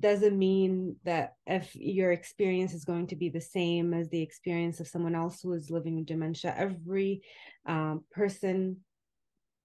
doesn't 0.00 0.38
mean 0.38 0.96
that 1.04 1.34
if 1.46 1.74
your 1.74 2.12
experience 2.12 2.74
is 2.74 2.84
going 2.84 3.06
to 3.06 3.16
be 3.16 3.28
the 3.28 3.40
same 3.40 3.94
as 3.94 4.08
the 4.08 4.20
experience 4.20 4.80
of 4.80 4.88
someone 4.88 5.14
else 5.14 5.40
who 5.40 5.52
is 5.52 5.70
living 5.70 5.96
with 5.96 6.06
dementia, 6.06 6.54
every 6.56 7.22
um, 7.66 8.04
person 8.10 8.78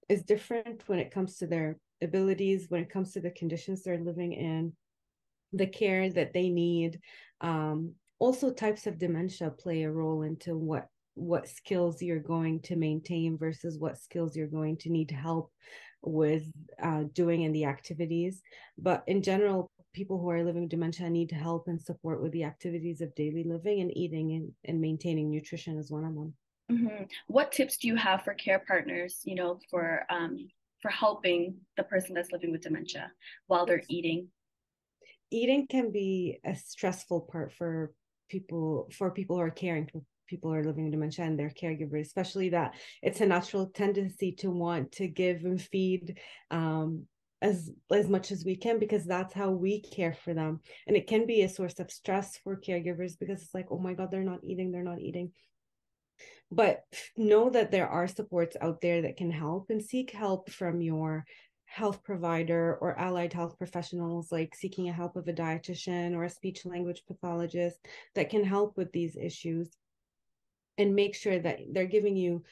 is 0.08 0.22
different 0.22 0.82
when 0.86 0.98
it 0.98 1.10
comes 1.10 1.36
to 1.36 1.46
their 1.46 1.78
abilities, 2.02 2.66
when 2.68 2.82
it 2.82 2.90
comes 2.90 3.12
to 3.12 3.20
the 3.20 3.30
conditions 3.30 3.82
they're 3.82 3.98
living 3.98 4.32
in, 4.32 4.72
the 5.52 5.66
care 5.66 6.10
that 6.10 6.32
they 6.32 6.48
need. 6.48 7.00
Um, 7.40 7.94
also, 8.18 8.52
types 8.52 8.86
of 8.86 8.98
dementia 8.98 9.50
play 9.50 9.82
a 9.82 9.90
role 9.90 10.22
into 10.22 10.56
what 10.56 10.88
what 11.14 11.48
skills 11.48 12.00
you're 12.00 12.20
going 12.20 12.60
to 12.60 12.76
maintain 12.76 13.36
versus 13.36 13.76
what 13.76 13.98
skills 13.98 14.36
you're 14.36 14.46
going 14.46 14.76
to 14.76 14.88
need 14.88 15.10
help 15.10 15.50
with 16.00 16.44
uh, 16.80 17.02
doing 17.12 17.42
in 17.42 17.52
the 17.52 17.64
activities. 17.64 18.40
But 18.78 19.02
in 19.08 19.20
general, 19.20 19.68
people 19.92 20.18
who 20.20 20.30
are 20.30 20.44
living 20.44 20.62
with 20.62 20.70
dementia 20.70 21.10
need 21.10 21.32
help 21.32 21.66
and 21.66 21.80
support 21.80 22.22
with 22.22 22.30
the 22.32 22.44
activities 22.44 23.00
of 23.00 23.14
daily 23.16 23.42
living 23.42 23.80
and 23.80 23.96
eating 23.96 24.32
and, 24.32 24.52
and 24.64 24.80
maintaining 24.80 25.28
nutrition 25.28 25.76
is 25.76 25.90
one 25.90 26.04
of 26.04 26.14
them. 26.14 26.34
Mm-hmm. 26.70 27.04
What 27.26 27.50
tips 27.50 27.78
do 27.78 27.88
you 27.88 27.96
have 27.96 28.22
for 28.22 28.34
care 28.34 28.62
partners, 28.64 29.22
you 29.24 29.34
know, 29.34 29.58
for 29.70 30.04
um, 30.10 30.48
for 30.80 30.90
helping 30.90 31.56
the 31.76 31.82
person 31.84 32.14
that's 32.14 32.32
living 32.32 32.52
with 32.52 32.62
dementia 32.62 33.10
while 33.46 33.66
they're 33.66 33.82
eating? 33.88 34.28
Eating 35.30 35.66
can 35.66 35.92
be 35.92 36.38
a 36.44 36.54
stressful 36.54 37.22
part 37.22 37.52
for 37.52 37.92
people 38.28 38.88
for 38.92 39.10
people 39.10 39.36
who 39.36 39.42
are 39.42 39.50
caring 39.50 39.86
for 39.86 40.02
people 40.28 40.50
who 40.50 40.56
are 40.56 40.64
living 40.64 40.84
with 40.84 40.92
dementia 40.92 41.24
and 41.24 41.38
their 41.38 41.50
caregivers, 41.50 42.02
especially 42.02 42.50
that 42.50 42.74
it's 43.02 43.20
a 43.20 43.26
natural 43.26 43.66
tendency 43.66 44.32
to 44.32 44.50
want 44.50 44.92
to 44.92 45.08
give 45.08 45.44
and 45.44 45.60
feed 45.60 46.18
um, 46.50 47.04
as 47.40 47.70
as 47.90 48.08
much 48.08 48.30
as 48.30 48.44
we 48.44 48.56
can 48.56 48.78
because 48.78 49.04
that's 49.04 49.34
how 49.34 49.50
we 49.50 49.80
care 49.80 50.14
for 50.24 50.34
them. 50.34 50.60
And 50.86 50.96
it 50.96 51.06
can 51.06 51.26
be 51.26 51.42
a 51.42 51.48
source 51.48 51.78
of 51.78 51.90
stress 51.90 52.38
for 52.44 52.56
caregivers 52.56 53.18
because 53.18 53.42
it's 53.42 53.54
like 53.54 53.66
oh 53.70 53.78
my 53.78 53.94
god 53.94 54.10
they're 54.10 54.22
not 54.22 54.44
eating 54.44 54.70
they're 54.70 54.82
not 54.82 55.00
eating 55.00 55.32
but 56.50 56.84
know 57.16 57.50
that 57.50 57.70
there 57.70 57.88
are 57.88 58.08
supports 58.08 58.56
out 58.60 58.80
there 58.80 59.02
that 59.02 59.16
can 59.16 59.30
help 59.30 59.70
and 59.70 59.82
seek 59.82 60.10
help 60.10 60.50
from 60.50 60.80
your 60.80 61.24
health 61.66 62.02
provider 62.02 62.78
or 62.80 62.98
allied 62.98 63.32
health 63.32 63.58
professionals 63.58 64.32
like 64.32 64.54
seeking 64.54 64.88
a 64.88 64.92
help 64.92 65.16
of 65.16 65.28
a 65.28 65.32
dietitian 65.32 66.14
or 66.16 66.24
a 66.24 66.30
speech 66.30 66.64
language 66.64 67.02
pathologist 67.06 67.78
that 68.14 68.30
can 68.30 68.42
help 68.42 68.74
with 68.76 68.90
these 68.92 69.16
issues 69.16 69.68
and 70.78 70.94
make 70.94 71.14
sure 71.14 71.38
that 71.38 71.58
they're 71.72 71.84
giving 71.84 72.16
you 72.16 72.42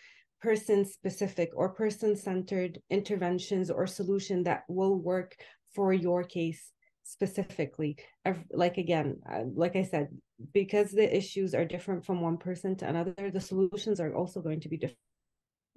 person 0.43 0.85
specific 0.85 1.51
or 1.55 1.71
person 1.71 2.15
centered 2.15 2.79
interventions 2.91 3.71
or 3.71 3.87
solution 3.87 4.43
that 4.43 4.65
will 4.69 4.99
work 4.99 5.35
for 5.75 5.95
your 5.95 6.23
case 6.23 6.73
specifically 7.09 7.97
like 8.53 8.79
again 8.79 9.17
uh, 9.31 9.45
like 9.55 9.77
i 9.77 9.83
said 9.83 10.09
because 10.53 10.91
the 10.91 11.17
issues 11.17 11.55
are 11.55 11.65
different 11.65 12.05
from 12.05 12.21
one 12.21 12.37
person 12.37 12.75
to 12.75 12.87
another 12.87 13.31
the 13.31 13.41
solutions 13.41 14.01
are 14.01 14.15
also 14.15 14.41
going 14.41 14.61
to 14.61 14.69
be 14.69 14.77
different 14.77 14.99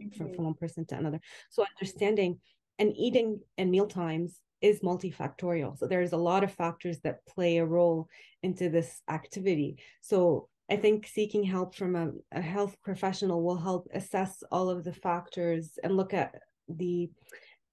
mm-hmm. 0.01 0.35
from 0.35 0.45
one 0.45 0.53
person 0.53 0.85
to 0.85 0.97
another. 0.97 1.19
So 1.49 1.65
understanding 1.77 2.39
and 2.77 2.95
eating 2.95 3.39
and 3.57 3.71
meal 3.71 3.87
times 3.87 4.39
is 4.61 4.81
multifactorial. 4.81 5.77
So 5.77 5.87
there's 5.87 6.13
a 6.13 6.17
lot 6.17 6.43
of 6.43 6.51
factors 6.51 6.99
that 7.03 7.25
play 7.25 7.57
a 7.57 7.65
role 7.65 8.07
into 8.43 8.69
this 8.69 9.01
activity. 9.09 9.77
So 10.01 10.49
I 10.69 10.75
think 10.75 11.07
seeking 11.07 11.43
help 11.43 11.75
from 11.75 11.95
a, 11.95 12.11
a 12.31 12.41
health 12.41 12.75
professional 12.83 13.41
will 13.41 13.57
help 13.57 13.87
assess 13.93 14.43
all 14.51 14.69
of 14.69 14.83
the 14.83 14.93
factors 14.93 15.79
and 15.83 15.97
look 15.97 16.13
at 16.13 16.35
the 16.67 17.09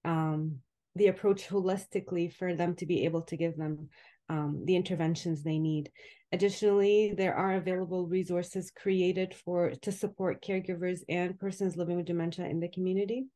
um, 0.04 0.58
the 0.96 1.08
approach 1.08 1.48
holistically 1.48 2.32
for 2.32 2.54
them 2.54 2.74
to 2.76 2.86
be 2.86 3.04
able 3.04 3.22
to 3.22 3.36
give 3.36 3.56
them 3.56 3.88
um, 4.28 4.62
the 4.64 4.76
interventions 4.76 5.42
they 5.42 5.58
need. 5.58 5.90
Additionally, 6.32 7.14
there 7.16 7.34
are 7.34 7.54
available 7.54 8.08
resources 8.08 8.72
created 8.72 9.34
for 9.34 9.70
to 9.82 9.92
support 9.92 10.42
caregivers 10.42 11.00
and 11.08 11.38
persons 11.38 11.76
living 11.76 11.96
with 11.96 12.06
dementia 12.06 12.46
in 12.46 12.58
the 12.58 12.68
community. 12.68 13.26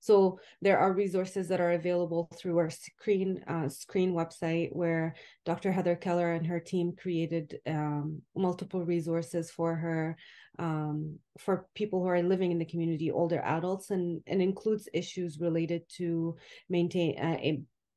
So 0.00 0.38
there 0.60 0.78
are 0.78 0.92
resources 0.92 1.48
that 1.48 1.60
are 1.60 1.72
available 1.72 2.28
through 2.36 2.58
our 2.58 2.70
screen 2.70 3.42
uh, 3.46 3.68
screen 3.68 4.12
website 4.12 4.74
where 4.74 5.14
Dr. 5.44 5.72
Heather 5.72 5.96
Keller 5.96 6.32
and 6.32 6.46
her 6.46 6.60
team 6.60 6.94
created 6.96 7.60
um, 7.66 8.22
multiple 8.36 8.84
resources 8.84 9.50
for 9.50 9.74
her 9.74 10.16
um, 10.58 11.18
for 11.38 11.66
people 11.74 12.00
who 12.00 12.08
are 12.08 12.22
living 12.22 12.52
in 12.52 12.58
the 12.58 12.64
community, 12.64 13.10
older 13.10 13.40
adults, 13.40 13.90
and 13.90 14.22
and 14.26 14.40
includes 14.40 14.88
issues 14.92 15.40
related 15.40 15.82
to 15.96 16.36
maintain 16.68 17.18
uh, 17.18 17.38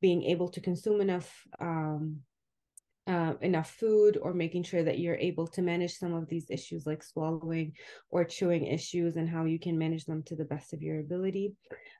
being 0.00 0.24
able 0.24 0.48
to 0.48 0.60
consume 0.60 1.00
enough 1.00 1.46
um, 1.60 2.20
uh, 3.08 3.32
enough 3.40 3.70
food 3.70 4.18
or 4.20 4.34
making 4.34 4.62
sure 4.62 4.82
that 4.82 4.98
you're 4.98 5.16
able 5.16 5.46
to 5.46 5.62
manage 5.62 5.94
some 5.94 6.12
of 6.12 6.28
these 6.28 6.50
issues 6.50 6.86
like 6.86 7.02
swallowing 7.02 7.72
or 8.10 8.22
chewing 8.22 8.66
issues 8.66 9.16
and 9.16 9.28
how 9.28 9.46
you 9.46 9.58
can 9.58 9.78
manage 9.78 10.04
them 10.04 10.22
to 10.22 10.36
the 10.36 10.44
best 10.44 10.74
of 10.74 10.82
your 10.82 11.00
ability. 11.00 11.54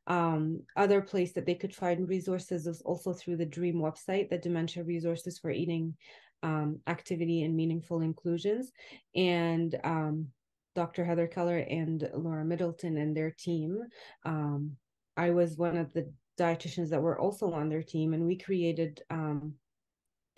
Um, 0.07 0.61
other 0.77 1.00
place 1.00 1.33
that 1.33 1.47
they 1.47 1.55
could 1.55 1.75
find 1.75 2.09
resources 2.09 2.67
is 2.67 2.83
also 2.83 3.15
through 3.15 3.38
the 3.38 3.47
DREAM 3.47 3.77
website, 3.77 4.29
the 4.29 4.37
Dementia 4.37 4.85
Resources 4.85 5.38
for 5.38 5.50
Eating 5.50 5.95
um, 6.43 6.79
Activity 6.87 7.43
and 7.43 7.57
Meaningful 7.57 8.03
Inclusions. 8.03 8.71
And 9.17 9.75
um, 9.85 10.29
Dr. 10.75 11.05
Heather 11.05 11.27
Keller 11.27 11.59
and 11.59 12.09
Laura 12.15 12.45
Middleton 12.45 12.99
and 12.99 13.17
their 13.17 13.31
team. 13.31 13.81
Um, 14.27 14.77
I 15.17 15.31
was 15.31 15.57
one 15.57 15.77
of 15.79 15.93
the 15.95 16.12
dietitians 16.38 16.91
that 16.91 17.03
were 17.03 17.19
also 17.19 17.53
on 17.53 17.69
their 17.69 17.83
team, 17.83 18.12
and 18.12 18.25
we 18.25 18.37
created 18.37 19.03
um, 19.11 19.55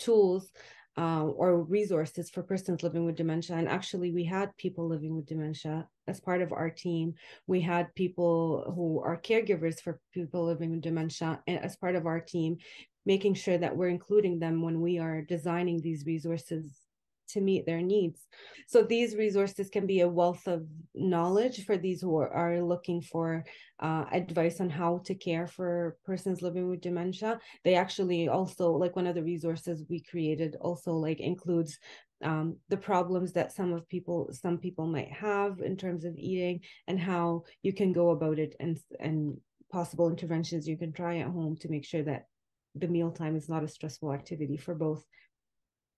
tools 0.01 0.51
uh, 0.99 1.25
or 1.25 1.63
resources 1.63 2.31
for 2.31 2.43
persons 2.43 2.83
living 2.83 3.07
with 3.07 3.17
dementia. 3.17 3.57
And 3.57 3.69
actually, 3.69 4.13
we 4.13 4.25
had 4.25 4.57
people 4.57 4.89
living 4.89 5.15
with 5.15 5.27
dementia 5.27 5.87
as 6.09 6.21
part 6.21 6.43
of 6.43 6.53
our 6.53 6.71
team. 6.71 7.15
We 7.47 7.61
had 7.61 7.95
people 7.95 8.73
who 8.75 9.01
are 9.01 9.21
caregivers 9.21 9.81
for 9.81 10.01
people 10.13 10.45
living 10.45 10.73
with 10.73 10.83
dementia 10.83 11.41
as 11.47 11.77
part 11.77 11.95
of 11.95 12.07
our 12.07 12.21
team, 12.21 12.59
making 13.07 13.35
sure 13.35 13.59
that 13.59 13.77
we're 13.77 13.89
including 13.89 14.39
them 14.39 14.63
when 14.63 14.81
we 14.81 14.99
are 14.99 15.23
designing 15.23 15.81
these 15.81 16.05
resources 16.07 16.90
to 17.33 17.41
meet 17.41 17.67
their 17.67 17.83
needs. 17.83 18.21
So 18.67 18.83
these 18.83 19.17
resources 19.17 19.69
can 19.69 19.87
be 19.87 20.01
a 20.01 20.09
wealth 20.09 20.47
of 20.47 20.67
knowledge 20.95 21.65
for 21.65 21.77
these 21.77 22.01
who 22.01 22.17
are, 22.17 22.61
looking 22.61 23.01
for 23.01 23.45
uh, 23.81 24.05
advice 24.13 24.61
on 24.61 24.71
how 24.71 25.01
to 25.05 25.15
care 25.15 25.47
for 25.47 25.97
persons 26.05 26.43
living 26.43 26.69
with 26.69 26.81
dementia. 26.81 27.39
They 27.65 27.75
actually 27.75 28.29
also 28.29 28.73
like 28.73 28.97
one 28.97 29.07
of 29.07 29.15
the 29.15 29.23
resources 29.23 29.85
we 29.89 30.03
created 30.03 30.57
also 30.61 30.93
like 30.93 31.21
includes 31.21 31.79
um, 32.23 32.57
the 32.69 32.77
problems 32.77 33.33
that 33.33 33.53
some 33.53 33.73
of 33.73 33.89
people 33.89 34.29
some 34.33 34.59
people 34.59 34.87
might 34.87 35.11
have 35.11 35.61
in 35.61 35.77
terms 35.77 36.05
of 36.05 36.17
eating 36.17 36.61
and 36.87 37.01
how 37.01 37.45
you 37.63 37.73
can 37.73 37.93
go 37.93 38.11
about 38.11 38.39
it 38.39 38.55
and 38.61 38.79
and 38.99 39.39
possible 39.73 40.11
interventions 40.11 40.69
you 40.69 40.77
can 40.77 40.93
try 40.93 41.19
at 41.19 41.29
home 41.29 41.57
to 41.61 41.71
make 41.71 41.85
sure 41.85 42.03
that 42.03 42.27
the 42.75 42.89
mealtime 42.89 43.37
is 43.37 43.49
not 43.49 43.65
a 43.65 43.69
stressful 43.69 44.13
activity 44.13 44.57
for 44.57 44.75
both 44.75 45.05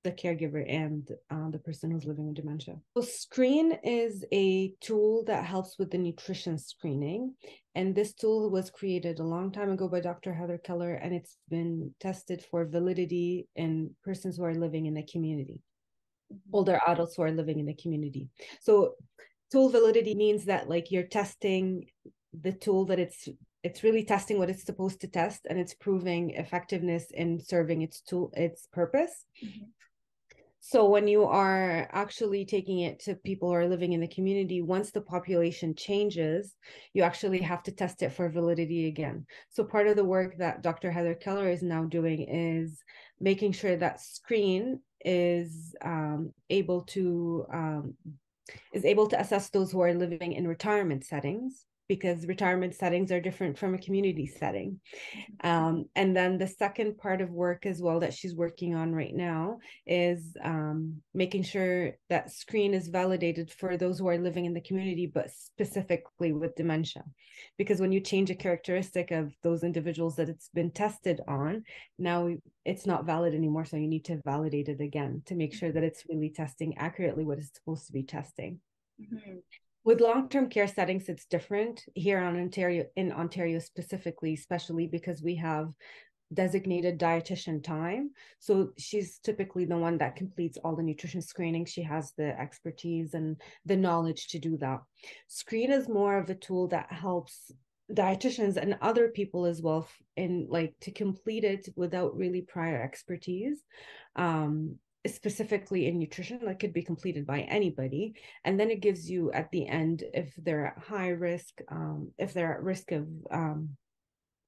the 0.05 0.13
caregiver 0.13 0.65
and 0.69 1.09
uh, 1.31 1.51
the 1.51 1.59
person 1.59 1.91
who's 1.91 2.05
living 2.05 2.27
with 2.27 2.37
dementia. 2.37 2.77
So, 2.97 3.03
Screen 3.03 3.73
is 3.85 4.25
a 4.33 4.73
tool 4.81 5.25
that 5.25 5.45
helps 5.45 5.79
with 5.79 5.91
the 5.91 5.99
nutrition 5.99 6.59
screening. 6.59 7.35
And 7.75 7.95
this 7.95 8.13
tool 8.13 8.51
was 8.51 8.71
created 8.71 9.19
a 9.19 9.25
long 9.25 9.51
time 9.51 9.71
ago 9.71 9.89
by 9.89 10.01
Dr. 10.01 10.33
Heather 10.33 10.59
Keller, 10.59 10.95
and 10.95 11.15
it's 11.15 11.37
been 11.49 11.95
tested 12.01 12.45
for 12.51 12.67
validity 12.67 13.49
in 13.57 13.95
persons 14.05 14.37
who 14.37 14.45
are 14.45 14.55
living 14.55 14.87
in 14.87 14.95
the 14.95 15.05
community, 15.05 15.61
mm-hmm. 16.33 16.55
older 16.55 16.81
adults 16.87 17.17
who 17.17 17.23
are 17.23 17.31
living 17.31 17.59
in 17.59 17.67
the 17.67 17.75
community. 17.75 18.29
So, 18.61 18.95
tool 19.51 19.71
validity 19.71 20.15
means 20.15 20.45
that, 20.47 20.69
like, 20.69 20.91
you're 20.91 21.05
testing 21.05 21.87
the 22.39 22.53
tool 22.53 22.87
that 22.87 22.99
it's 22.99 23.29
it's 23.63 23.85
really 23.85 24.05
testing 24.05 24.39
what 24.39 24.51
it's 24.51 24.65
supposed 24.65 25.01
to 25.01 25.07
test 25.07 25.47
and 25.49 25.59
it's 25.59 25.75
proving 25.75 26.31
effectiveness 26.31 27.11
in 27.13 27.39
serving 27.39 27.83
its 27.83 28.01
tool 28.01 28.33
its 28.35 28.67
purpose 28.73 29.27
mm-hmm. 29.45 29.65
So 30.65 30.89
when 30.89 31.09
you 31.09 31.25
are 31.25 31.89
actually 31.91 32.45
taking 32.45 32.79
it 32.81 33.01
to 33.01 33.17
people 33.17 33.49
who 33.49 33.55
are 33.57 33.67
living 33.67 33.95
in 33.95 34.01
the 34.01 34.07
community, 34.07 34.63
once 34.63 34.93
the 34.93 35.01
population 35.01 35.75
changes, 35.75 36.55
you 36.95 37.03
actually 37.03 37.41
have 37.41 37.65
to 37.65 37.73
test 37.73 38.01
it 38.01 38.13
for 38.13 38.29
validity 38.29 38.87
again. 38.87 39.27
So 39.51 39.65
part 39.65 39.89
of 39.89 39.97
the 39.97 40.05
work 40.05 40.39
that 40.39 40.63
Dr. 40.63 40.93
Heather 40.93 41.17
Keller 41.17 41.51
is 41.51 41.65
now 41.65 41.83
doing 41.83 42.29
is 42.29 42.81
making 43.21 43.53
sure 43.53 43.75
that 43.77 44.01
screen 44.01 44.79
is 45.05 45.75
um, 45.83 46.33
able 46.49 46.83
to 46.83 47.45
um, 47.53 47.95
is 48.73 48.85
able 48.85 49.09
to 49.09 49.21
assess 49.21 49.51
those 49.51 49.73
who 49.73 49.81
are 49.81 49.95
living 49.95 50.33
in 50.33 50.47
retirement 50.47 51.05
settings 51.05 51.67
because 51.93 52.27
retirement 52.27 52.75
settings 52.75 53.13
are 53.13 53.21
different 53.21 53.59
from 53.59 53.75
a 53.75 53.79
community 53.79 54.27
setting. 54.27 54.81
Um, 55.45 55.85
and 55.95 56.17
then 56.17 56.39
the 56.39 56.47
second 56.47 56.97
part 56.97 57.21
of 57.21 57.29
work 57.29 57.67
as 57.67 57.83
well 57.83 58.01
that 58.01 58.15
she's 58.15 58.35
working 58.35 58.75
on 58.75 58.95
right 58.95 59.15
now 59.15 59.59
is 59.87 60.35
um, 60.43 61.03
making 61.13 61.43
sure 61.43 61.99
that 62.09 62.33
screen 62.33 62.73
is 62.73 62.89
validated 62.89 63.53
for 63.53 63.77
those 63.77 63.99
who 63.99 64.09
are 64.09 64.17
living 64.17 64.47
in 64.47 64.55
the 64.55 64.63
community, 64.63 65.07
but 65.07 65.29
specifically 65.31 66.33
with 66.33 66.55
dementia. 66.55 67.05
Because 67.59 67.79
when 67.79 67.93
you 67.93 68.01
change 68.01 68.31
a 68.31 68.35
characteristic 68.35 69.11
of 69.11 69.35
those 69.43 69.63
individuals 69.63 70.17
that 70.17 70.31
it's 70.31 70.49
been 70.55 70.71
tested 70.71 71.21
on, 71.29 71.63
now 71.99 72.35
it's 72.65 72.87
not 72.87 73.05
valid 73.05 73.35
anymore. 73.35 73.67
So 73.67 73.77
you 73.77 73.87
need 73.87 74.07
to 74.07 74.23
validate 74.25 74.71
it 74.71 74.81
again 74.81 75.21
to 75.27 75.35
make 75.35 75.53
sure 75.53 75.73
that 75.73 75.85
it's 75.85 76.05
really 76.09 76.31
testing 76.31 76.79
accurately 76.79 77.25
what 77.27 77.37
it's 77.37 77.53
supposed 77.55 77.87
to 77.89 77.93
be 77.93 78.03
testing. 78.03 78.61
Mm-hmm 78.99 79.41
with 79.85 80.01
long-term 80.01 80.49
care 80.49 80.69
settings 80.69 81.09
it's 81.09 81.25
different 81.27 81.85
here 81.95 82.21
on 82.21 82.37
ontario 82.37 82.85
in 82.97 83.13
ontario 83.13 83.59
specifically 83.59 84.35
especially 84.35 84.87
because 84.87 85.23
we 85.23 85.35
have 85.37 85.69
designated 86.35 86.99
dietitian 86.99 87.63
time. 87.63 88.11
So 88.39 88.71
she's 88.79 89.19
typically 89.19 89.65
the 89.65 89.77
one 89.77 89.99
that 89.99 90.17
completes 90.17 90.59
all 90.59 90.77
the 90.77 90.83
nutrition 90.83 91.23
screening. 91.23 91.65
She 91.65 91.83
has 91.83 92.13
the 92.17 92.39
expertise 92.41 93.15
and 93.15 93.41
the 93.67 93.77
knowledge 93.77 94.29
to 94.29 94.39
do 94.39 94.57
that. 94.59 94.81
Screen 95.29 95.71
is 95.71 95.89
more 95.89 96.19
of 96.19 96.31
a 96.31 96.35
tool 96.35 96.69
that 96.69 96.93
helps 96.93 97.53
dietitians 97.93 98.57
and 98.57 98.79
other 98.81 99.09
people 99.09 99.45
as 99.45 99.61
well 99.61 99.87
in 100.17 100.47
like 100.49 100.75
to 100.81 100.91
complete 100.91 101.45
it 101.45 101.69
without 101.77 102.17
really 102.17 102.41
prior 102.41 102.81
expertise. 102.81 103.63
Um 104.17 104.77
specifically 105.07 105.87
in 105.87 105.99
nutrition 105.99 106.39
that 106.45 106.61
could 106.61 106.73
be 106.73 106.83
completed 106.83 107.27
by 107.27 107.41
anybody 107.41 108.15
and 108.45 108.59
then 108.59 108.71
it 108.71 108.81
gives 108.81 109.11
you 109.11 109.33
at 109.33 109.51
the 109.51 109.67
end 109.67 110.05
if 110.15 110.33
they're 110.37 110.67
at 110.67 110.79
high 110.79 111.09
risk 111.09 111.61
um, 111.69 112.13
if 112.19 112.33
they're 112.33 112.55
at 112.55 112.63
risk 112.63 112.93
of 112.93 113.09
um, 113.31 113.71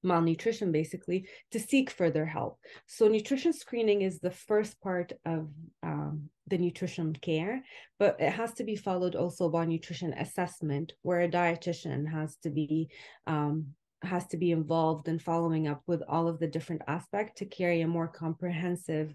malnutrition 0.05 0.71
basically 0.71 1.27
to 1.51 1.59
seek 1.59 1.89
further 1.89 2.25
help. 2.25 2.59
So 2.85 3.07
nutrition 3.07 3.51
screening 3.51 4.03
is 4.03 4.19
the 4.19 4.31
first 4.31 4.79
part 4.79 5.11
of 5.25 5.49
um, 5.83 6.29
the 6.47 6.57
nutrition 6.57 7.13
care 7.13 7.63
but 7.99 8.15
it 8.19 8.31
has 8.31 8.53
to 8.53 8.63
be 8.63 8.75
followed 8.75 9.15
also 9.15 9.49
by 9.49 9.65
nutrition 9.65 10.13
assessment 10.13 10.93
where 11.01 11.21
a 11.21 11.29
dietitian 11.29 12.09
has 12.09 12.37
to 12.43 12.49
be 12.49 12.89
um, 13.27 13.67
has 14.05 14.27
to 14.27 14.37
be 14.37 14.51
involved 14.51 15.07
in 15.07 15.19
following 15.19 15.67
up 15.67 15.81
with 15.87 16.01
all 16.07 16.27
of 16.27 16.39
the 16.39 16.47
different 16.47 16.81
aspects 16.87 17.39
to 17.39 17.45
carry 17.45 17.81
a 17.81 17.87
more 17.87 18.07
comprehensive 18.07 19.13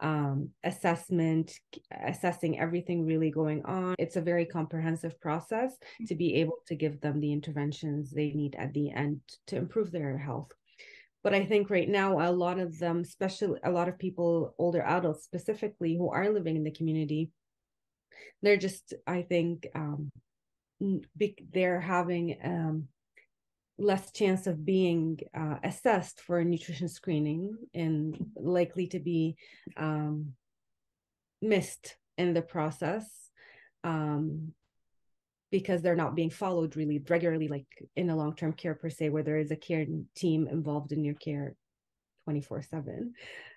um, 0.00 0.50
assessment, 0.64 1.52
assessing 1.90 2.58
everything 2.58 3.04
really 3.04 3.30
going 3.30 3.64
on. 3.64 3.94
It's 3.98 4.16
a 4.16 4.20
very 4.20 4.44
comprehensive 4.44 5.20
process 5.20 5.76
to 6.06 6.14
be 6.14 6.36
able 6.36 6.58
to 6.68 6.76
give 6.76 7.00
them 7.00 7.20
the 7.20 7.32
interventions 7.32 8.10
they 8.10 8.30
need 8.32 8.54
at 8.56 8.72
the 8.72 8.90
end 8.90 9.20
to 9.48 9.56
improve 9.56 9.90
their 9.90 10.16
health. 10.16 10.52
But 11.24 11.34
I 11.34 11.44
think 11.44 11.68
right 11.68 11.88
now, 11.88 12.20
a 12.20 12.30
lot 12.30 12.60
of 12.60 12.78
them, 12.78 13.00
especially 13.00 13.58
a 13.64 13.70
lot 13.70 13.88
of 13.88 13.98
people, 13.98 14.54
older 14.56 14.82
adults 14.82 15.24
specifically, 15.24 15.96
who 15.96 16.10
are 16.10 16.30
living 16.30 16.56
in 16.56 16.64
the 16.64 16.70
community, 16.70 17.30
they're 18.40 18.56
just, 18.56 18.94
I 19.06 19.22
think, 19.22 19.66
um, 19.74 20.12
they're 21.52 21.80
having 21.80 22.38
um, 22.44 22.88
less 23.78 24.10
chance 24.10 24.46
of 24.46 24.64
being 24.64 25.20
uh, 25.36 25.56
assessed 25.62 26.20
for 26.20 26.42
nutrition 26.42 26.88
screening 26.88 27.56
and 27.74 28.32
likely 28.36 28.88
to 28.88 28.98
be 28.98 29.36
um, 29.76 30.34
missed 31.40 31.96
in 32.16 32.34
the 32.34 32.42
process 32.42 33.06
um, 33.84 34.52
because 35.50 35.80
they're 35.80 35.96
not 35.96 36.16
being 36.16 36.30
followed 36.30 36.76
really 36.76 37.02
regularly, 37.08 37.48
like 37.48 37.66
in 37.96 38.10
a 38.10 38.16
long 38.16 38.34
term 38.34 38.52
care 38.52 38.74
per 38.74 38.90
se, 38.90 39.10
where 39.10 39.22
there 39.22 39.38
is 39.38 39.50
a 39.50 39.56
care 39.56 39.86
team 40.14 40.48
involved 40.48 40.92
in 40.92 41.04
your 41.04 41.14
care 41.14 41.54
24 42.24 42.62
7. 42.62 43.14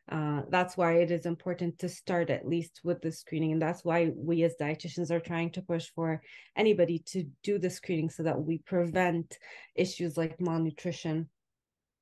Uh, 0.10 0.42
that's 0.50 0.76
why 0.76 0.94
it 0.96 1.12
is 1.12 1.26
important 1.26 1.80
to 1.80 1.88
start 1.88 2.30
at 2.30 2.48
least 2.48 2.82
with 2.84 3.02
the 3.02 3.12
screening. 3.12 3.54
And 3.54 3.62
that's 3.62 3.86
why 3.86 4.12
we 4.16 4.44
as 4.44 4.56
dietitians 4.60 5.12
are 5.12 5.20
trying 5.20 5.52
to 5.52 5.62
push 5.62 5.90
for 5.96 6.22
anybody 6.56 7.00
to 7.08 7.26
do 7.44 7.60
the 7.60 7.70
screening 7.70 8.10
so 8.10 8.24
that 8.24 8.42
we 8.42 8.58
prevent 8.60 9.38
issues 9.76 10.18
like 10.18 10.42
malnutrition. 10.42 11.30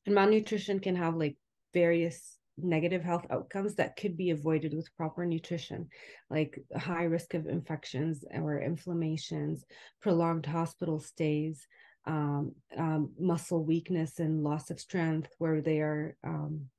And 0.05 0.15
malnutrition 0.15 0.79
can 0.79 0.95
have 0.95 1.15
like 1.15 1.37
various 1.73 2.39
negative 2.57 3.03
health 3.03 3.25
outcomes 3.29 3.75
that 3.75 3.95
could 3.95 4.17
be 4.17 4.31
avoided 4.31 4.73
with 4.73 4.95
proper 4.95 5.25
nutrition, 5.25 5.89
like 6.29 6.59
high 6.75 7.03
risk 7.03 7.33
of 7.33 7.47
infections 7.47 8.23
or 8.33 8.59
inflammations, 8.59 9.63
prolonged 10.01 10.45
hospital 10.45 10.99
stays, 10.99 11.67
um, 12.05 12.53
um, 12.77 13.11
muscle 13.19 13.63
weakness 13.63 14.19
and 14.19 14.43
loss 14.43 14.71
of 14.71 14.79
strength, 14.79 15.29
where 15.37 15.61
they 15.61 15.79
are 15.79 16.15
um, 16.23 16.69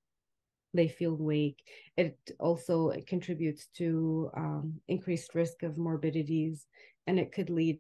they 0.73 0.89
feel 0.89 1.15
weak. 1.15 1.65
It 1.97 2.17
also 2.39 2.91
it 2.91 3.07
contributes 3.07 3.67
to 3.77 4.31
um, 4.37 4.81
increased 4.89 5.35
risk 5.35 5.63
of 5.63 5.79
morbidities, 5.79 6.67
and 7.07 7.19
it 7.19 7.33
could 7.33 7.51
lead 7.51 7.79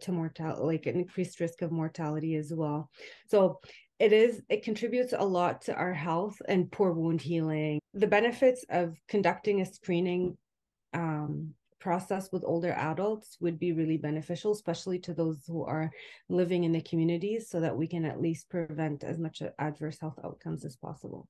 to 0.00 0.12
mortality, 0.12 0.62
like 0.62 0.86
an 0.86 0.96
increased 0.96 1.40
risk 1.40 1.62
of 1.62 1.72
mortality 1.72 2.34
as 2.34 2.52
well. 2.52 2.90
So 3.26 3.60
it 3.98 4.12
is 4.12 4.42
it 4.48 4.62
contributes 4.62 5.12
a 5.12 5.24
lot 5.24 5.62
to 5.62 5.74
our 5.74 5.92
health 5.92 6.40
and 6.48 6.70
poor 6.70 6.92
wound 6.92 7.20
healing. 7.20 7.80
The 7.94 8.06
benefits 8.06 8.64
of 8.70 8.96
conducting 9.08 9.60
a 9.60 9.66
screening 9.66 10.36
um, 10.94 11.54
process 11.80 12.30
with 12.32 12.44
older 12.44 12.72
adults 12.72 13.38
would 13.40 13.58
be 13.58 13.72
really 13.72 13.96
beneficial, 13.96 14.52
especially 14.52 14.98
to 14.98 15.14
those 15.14 15.44
who 15.46 15.64
are 15.64 15.90
living 16.28 16.64
in 16.64 16.72
the 16.72 16.82
communities, 16.82 17.48
so 17.48 17.60
that 17.60 17.76
we 17.76 17.86
can 17.86 18.04
at 18.04 18.20
least 18.20 18.50
prevent 18.50 19.04
as 19.04 19.18
much 19.18 19.42
adverse 19.58 19.98
health 20.00 20.18
outcomes 20.24 20.64
as 20.64 20.76
possible 20.76 21.28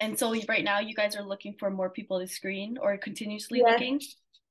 and 0.00 0.18
so 0.18 0.34
right 0.48 0.64
now 0.64 0.80
you 0.80 0.94
guys 0.94 1.16
are 1.16 1.22
looking 1.22 1.54
for 1.58 1.70
more 1.70 1.90
people 1.90 2.20
to 2.20 2.26
screen 2.26 2.78
or 2.80 2.96
continuously 2.96 3.60
yes. 3.64 3.72
looking? 3.72 4.00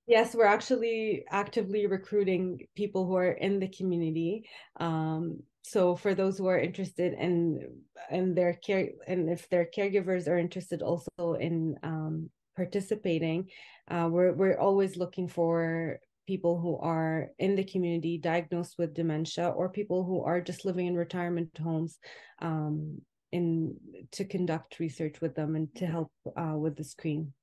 Yes 0.07 0.35
we're 0.35 0.45
actually 0.45 1.25
actively 1.29 1.85
recruiting 1.87 2.67
people 2.75 3.05
who 3.05 3.15
are 3.15 3.31
in 3.31 3.59
the 3.59 3.67
community. 3.67 4.47
Um, 4.79 5.41
so 5.63 5.95
for 5.95 6.15
those 6.15 6.37
who 6.37 6.47
are 6.47 6.59
interested 6.59 7.13
in 7.13 7.83
in 8.09 8.33
their 8.33 8.53
care 8.53 8.89
and 9.07 9.29
if 9.29 9.49
their 9.49 9.67
caregivers 9.75 10.27
are 10.27 10.37
interested 10.37 10.81
also 10.81 11.33
in 11.39 11.75
um, 11.83 12.29
participating 12.55 13.49
uh, 13.89 14.07
we're 14.09 14.33
we're 14.33 14.59
always 14.59 14.97
looking 14.97 15.27
for 15.27 15.99
people 16.27 16.59
who 16.59 16.77
are 16.77 17.31
in 17.39 17.55
the 17.55 17.63
community 17.63 18.17
diagnosed 18.17 18.75
with 18.77 18.93
dementia 18.93 19.49
or 19.49 19.69
people 19.69 20.03
who 20.03 20.21
are 20.23 20.41
just 20.41 20.65
living 20.65 20.85
in 20.85 20.95
retirement 20.95 21.49
homes. 21.57 21.97
Um, 22.41 23.01
in 23.31 23.75
to 24.11 24.25
conduct 24.25 24.79
research 24.79 25.21
with 25.21 25.35
them 25.35 25.55
and 25.55 25.73
to 25.75 25.85
help 25.85 26.11
uh, 26.35 26.55
with 26.55 26.75
the 26.75 26.83
screen. 26.83 27.33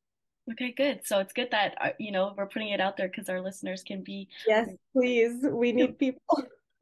Okay, 0.52 0.72
good. 0.76 1.00
So 1.04 1.20
it's 1.20 1.32
good 1.32 1.48
that 1.52 1.74
uh, 1.80 1.90
you 1.98 2.12
know 2.12 2.34
we're 2.36 2.46
putting 2.46 2.68
it 2.68 2.80
out 2.80 2.96
there 2.96 3.08
because 3.08 3.28
our 3.28 3.40
listeners 3.40 3.82
can 3.82 4.02
be. 4.02 4.28
Yes, 4.46 4.68
please. 4.92 5.44
We 5.50 5.72
need 5.72 5.98
people. 5.98 6.22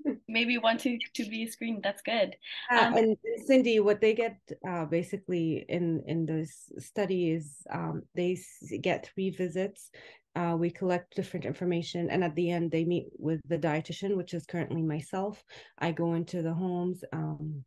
maybe 0.29 0.59
want 0.59 0.81
to 0.81 0.99
to 1.15 1.25
be 1.25 1.47
screened. 1.47 1.83
That's 1.83 2.03
good. 2.03 2.37
Uh, 2.71 2.85
um, 2.87 2.95
and 2.95 3.17
Cindy, 3.47 3.79
what 3.81 4.01
they 4.01 4.15
get 4.15 4.37
uh, 4.69 4.85
basically 4.85 5.65
in 5.69 6.03
in 6.07 6.27
this 6.27 6.71
study 6.79 7.31
is 7.31 7.63
um, 7.71 8.03
they 8.15 8.39
get 8.81 9.11
three 9.15 9.31
visits. 9.31 9.91
Uh, 10.35 10.57
we 10.59 10.71
collect 10.71 11.15
different 11.15 11.45
information, 11.45 12.11
and 12.11 12.25
at 12.25 12.35
the 12.35 12.51
end, 12.51 12.71
they 12.71 12.85
meet 12.85 13.07
with 13.19 13.41
the 13.47 13.59
dietitian, 13.59 14.17
which 14.17 14.35
is 14.35 14.47
currently 14.47 14.83
myself. 14.83 15.45
I 15.79 15.93
go 15.93 16.15
into 16.15 16.43
the 16.43 16.55
homes. 16.55 17.05
Um, 17.13 17.65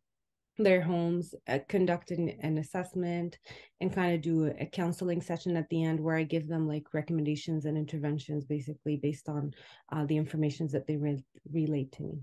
their 0.58 0.80
homes, 0.80 1.34
uh, 1.48 1.58
conducting 1.68 2.38
an 2.42 2.58
assessment, 2.58 3.38
and 3.80 3.92
kind 3.92 4.14
of 4.14 4.22
do 4.22 4.46
a 4.58 4.66
counseling 4.66 5.20
session 5.20 5.56
at 5.56 5.68
the 5.68 5.84
end 5.84 6.00
where 6.00 6.16
I 6.16 6.22
give 6.22 6.48
them 6.48 6.66
like 6.66 6.94
recommendations 6.94 7.66
and 7.66 7.76
interventions, 7.76 8.44
basically 8.44 8.96
based 8.96 9.28
on 9.28 9.52
uh, 9.92 10.06
the 10.06 10.16
information 10.16 10.68
that 10.72 10.86
they 10.86 10.96
re- 10.96 11.24
relate 11.52 11.92
to 11.92 12.02
me. 12.02 12.20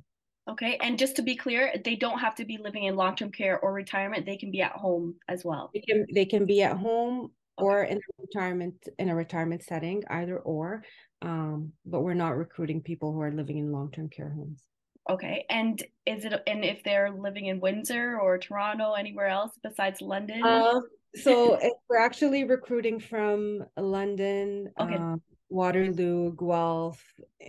Okay, 0.50 0.78
and 0.82 1.00
just 1.00 1.16
to 1.16 1.22
be 1.22 1.36
clear, 1.36 1.74
they 1.86 1.96
don't 1.96 2.20
have 2.20 2.36
to 2.36 2.46
be 2.46 2.58
living 2.58 2.84
in 2.84 2.98
long-term 2.98 3.32
care 3.32 3.60
or 3.60 3.72
retirement. 3.72 4.26
They 4.26 4.36
can 4.36 4.52
be 4.52 4.62
at 4.62 4.74
home 4.74 5.16
as 5.30 5.46
well. 5.46 5.72
They 5.74 5.80
can 5.80 6.06
they 6.14 6.26
can 6.26 6.46
be 6.46 6.62
at 6.64 6.76
home 6.76 7.32
okay. 7.58 7.66
or 7.66 7.84
in 7.84 8.02
retirement 8.20 8.90
in 9.00 9.10
a 9.10 9.16
retirement 9.16 9.64
setting, 9.64 10.04
either 10.10 10.38
or. 10.40 10.84
Um, 11.22 11.72
but 11.86 12.02
we're 12.02 12.14
not 12.14 12.36
recruiting 12.36 12.82
people 12.82 13.14
who 13.14 13.22
are 13.22 13.32
living 13.32 13.58
in 13.58 13.72
long-term 13.72 14.10
care 14.10 14.32
homes. 14.32 14.64
Okay. 15.10 15.46
And 15.50 15.82
is 16.06 16.26
it 16.26 16.34
and 16.48 16.64
if 16.64 16.84
they're 16.84 17.12
living 17.12 17.48
in 17.48 17.60
Windsor 17.60 18.20
or 18.20 18.38
Toronto, 18.38 18.94
anywhere 18.94 19.28
else 19.28 19.58
besides 19.62 20.02
London? 20.02 20.44
Uh, 20.44 20.82
so 21.16 21.60
we're 21.90 22.00
actually 22.00 22.44
recruiting 22.44 23.00
from 23.00 23.66
London, 23.78 24.72
okay. 24.80 24.96
um, 24.96 25.22
Waterloo, 25.50 26.36
Guelph, 26.36 27.04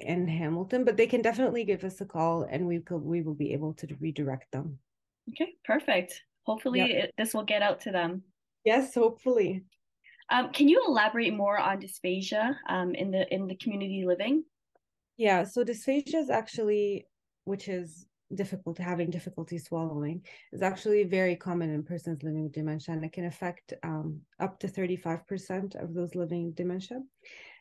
and 0.07 0.29
Hamilton, 0.29 0.85
but 0.85 0.97
they 0.97 1.07
can 1.07 1.23
definitely 1.23 1.65
give 1.65 1.85
us 1.85 2.01
a 2.01 2.05
call 2.05 2.43
and 2.51 2.67
we 2.67 2.81
could 2.81 3.03
we 3.03 3.23
will 3.23 3.35
be 3.35 3.53
able 3.53 3.73
to 3.75 3.87
redirect 4.01 4.51
them. 4.53 4.79
Okay, 5.31 5.55
perfect. 5.65 6.23
Hopefully 6.45 6.81
yep. 6.81 6.91
it, 6.91 7.15
this 7.17 7.33
will 7.33 7.45
get 7.45 7.63
out 7.63 7.81
to 7.83 7.91
them. 7.91 8.23
Yes, 8.65 8.95
hopefully. 8.95 9.65
Um, 10.31 10.53
can 10.53 10.69
you 10.69 10.83
elaborate 10.87 11.35
more 11.35 11.59
on 11.59 11.81
dysphagia 11.81 12.57
um, 12.69 12.95
in 12.95 13.11
the 13.11 13.33
in 13.33 13.47
the 13.47 13.57
community 13.57 14.05
living? 14.07 14.45
Yeah, 15.17 15.45
so 15.45 15.65
dysphagia 15.65 16.17
is 16.17 16.31
actually, 16.31 17.07
which 17.45 17.69
is 17.69 18.07
difficult 18.35 18.79
having 18.79 19.11
difficulty 19.11 19.59
swallowing 19.59 20.23
is 20.53 20.63
actually 20.63 21.05
very 21.05 21.37
common 21.37 21.71
in 21.71 21.83
persons 21.83 22.23
living 22.23 22.43
with 22.43 22.53
dementia 22.53 22.95
and 22.95 23.05
it 23.05 23.13
can 23.13 23.27
affect 23.27 23.75
um, 23.83 24.21
up 24.41 24.59
to 24.59 24.67
35% 24.67 25.83
of 25.83 25.95
those 25.95 26.15
living 26.15 26.47
with 26.47 26.57
dementia 26.57 27.01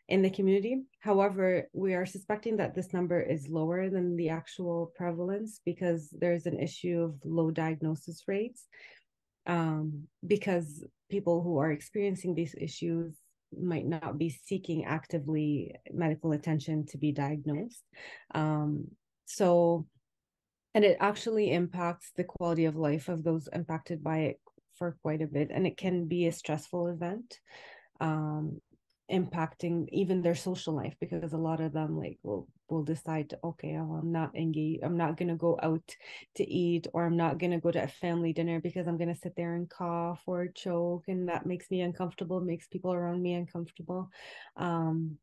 in 0.10 0.22
the 0.22 0.30
community. 0.30 0.84
However 1.00 1.70
we 1.74 1.94
are 1.94 2.06
suspecting 2.06 2.58
that 2.58 2.76
this 2.76 2.94
number 2.94 3.22
is 3.22 3.50
lower 3.50 3.90
than 3.90 4.16
the 4.16 4.30
actual 4.30 4.92
prevalence 4.96 5.62
because 5.66 6.10
there's 6.18 6.46
an 6.46 6.60
issue 6.60 7.02
of 7.02 7.16
low 7.24 7.52
diagnosis 7.52 8.24
rates 8.28 8.68
um, 9.46 10.04
because 10.26 10.84
people 11.10 11.44
who 11.44 11.58
are 11.58 11.72
experiencing 11.72 12.34
these 12.34 12.56
issues 12.60 13.18
might 13.62 13.86
not 13.86 14.18
be 14.18 14.30
seeking 14.30 14.84
actively 14.86 15.76
medical 15.92 16.32
attention 16.32 16.86
to 16.88 16.98
be 16.98 17.12
diagnosed 17.12 17.84
um, 18.34 18.88
so 19.26 19.86
and 20.76 20.84
it 20.84 20.98
actually 21.00 21.52
impacts 21.52 22.12
the 22.16 22.24
quality 22.24 22.66
of 22.66 22.76
life 22.76 23.08
of 23.10 23.24
those 23.24 23.48
impacted 23.54 24.04
by 24.04 24.20
it 24.20 24.40
for 24.76 24.98
quite 25.02 25.22
a 25.22 25.28
bit 25.28 25.50
and 25.52 25.68
it 25.68 25.78
can 25.78 26.06
be 26.06 26.28
a 26.28 26.32
stressful 26.32 26.88
event 26.88 27.40
um, 28.02 28.60
impacting 29.12 29.88
even 29.92 30.22
their 30.22 30.36
social 30.36 30.74
life 30.74 30.96
because 31.00 31.34
a 31.34 31.38
lot 31.38 31.62
of 31.62 31.74
them 31.74 31.98
like 31.98 32.18
will 32.24 32.48
will 32.70 32.84
decide 32.84 33.34
okay 33.44 33.78
oh, 33.78 34.00
i'm 34.02 34.12
not 34.12 34.34
engaged 34.36 34.82
i'm 34.84 34.98
not 34.98 35.18
going 35.18 35.28
to 35.28 35.36
go 35.36 35.60
out 35.62 35.96
to 36.36 36.50
eat 36.50 36.88
or 36.94 37.06
i'm 37.06 37.18
not 37.18 37.38
going 37.38 37.52
to 37.52 37.60
go 37.60 37.70
to 37.70 37.84
a 37.84 37.88
family 37.88 38.32
dinner 38.34 38.62
because 38.62 38.88
i'm 38.88 38.98
going 38.98 39.14
to 39.14 39.20
sit 39.20 39.36
there 39.36 39.56
and 39.56 39.70
cough 39.70 40.22
or 40.26 40.48
choke 40.48 41.04
and 41.10 41.28
that 41.28 41.46
makes 41.46 41.70
me 41.70 41.82
uncomfortable 41.82 42.40
makes 42.40 42.68
people 42.68 42.94
around 42.94 43.22
me 43.22 43.34
uncomfortable. 43.34 44.10
Um 44.56 45.18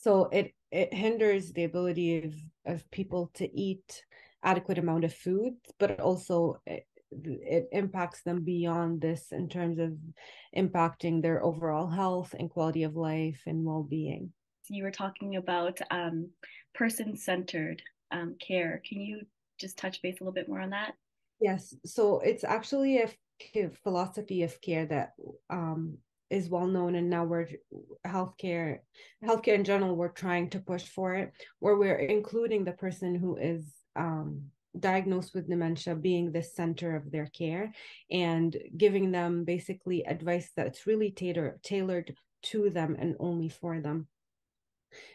so 0.00 0.28
it 0.32 0.54
it 0.72 0.94
hinders 0.94 1.52
the 1.52 1.64
ability 1.64 2.24
of 2.24 2.34
of 2.66 2.90
people 2.90 3.30
to 3.34 3.50
eat 3.58 4.04
adequate 4.42 4.78
amount 4.78 5.04
of 5.04 5.12
food, 5.12 5.54
but 5.78 6.00
also 6.00 6.60
it, 6.66 6.86
it 7.10 7.68
impacts 7.72 8.22
them 8.22 8.42
beyond 8.42 9.00
this 9.00 9.32
in 9.32 9.48
terms 9.48 9.78
of 9.78 9.92
impacting 10.56 11.20
their 11.20 11.44
overall 11.44 11.88
health 11.88 12.34
and 12.38 12.48
quality 12.48 12.84
of 12.84 12.96
life 12.96 13.42
and 13.46 13.64
well-being. 13.64 14.32
You 14.68 14.84
were 14.84 14.92
talking 14.92 15.36
about 15.36 15.78
um, 15.90 16.30
person-centered 16.74 17.82
um, 18.12 18.36
care. 18.40 18.80
Can 18.88 19.00
you 19.00 19.22
just 19.58 19.76
touch 19.76 20.00
base 20.00 20.20
a 20.20 20.24
little 20.24 20.32
bit 20.32 20.48
more 20.48 20.60
on 20.60 20.70
that? 20.70 20.94
Yes. 21.40 21.74
So 21.84 22.20
it's 22.20 22.44
actually 22.44 22.98
a 22.98 23.10
philosophy 23.82 24.42
of 24.44 24.60
care 24.60 24.86
that 24.86 25.14
um, 25.50 25.98
is 26.30 26.48
well 26.48 26.66
known 26.66 26.94
and 26.94 27.10
now 27.10 27.24
we're 27.24 27.48
healthcare 28.06 28.78
healthcare 29.24 29.54
in 29.54 29.64
general 29.64 29.96
we're 29.96 30.08
trying 30.08 30.48
to 30.48 30.60
push 30.60 30.84
for 30.84 31.14
it 31.14 31.32
where 31.58 31.76
we're 31.76 31.96
including 31.98 32.64
the 32.64 32.72
person 32.72 33.14
who 33.14 33.36
is 33.36 33.64
um, 33.96 34.42
diagnosed 34.78 35.34
with 35.34 35.48
dementia 35.48 35.94
being 35.94 36.30
the 36.30 36.42
center 36.42 36.94
of 36.94 37.10
their 37.10 37.26
care 37.26 37.72
and 38.10 38.56
giving 38.76 39.10
them 39.10 39.44
basically 39.44 40.04
advice 40.06 40.50
that's 40.56 40.86
really 40.86 41.10
tailor, 41.10 41.58
tailored 41.62 42.14
to 42.42 42.70
them 42.70 42.96
and 42.98 43.16
only 43.18 43.48
for 43.48 43.80
them. 43.80 44.06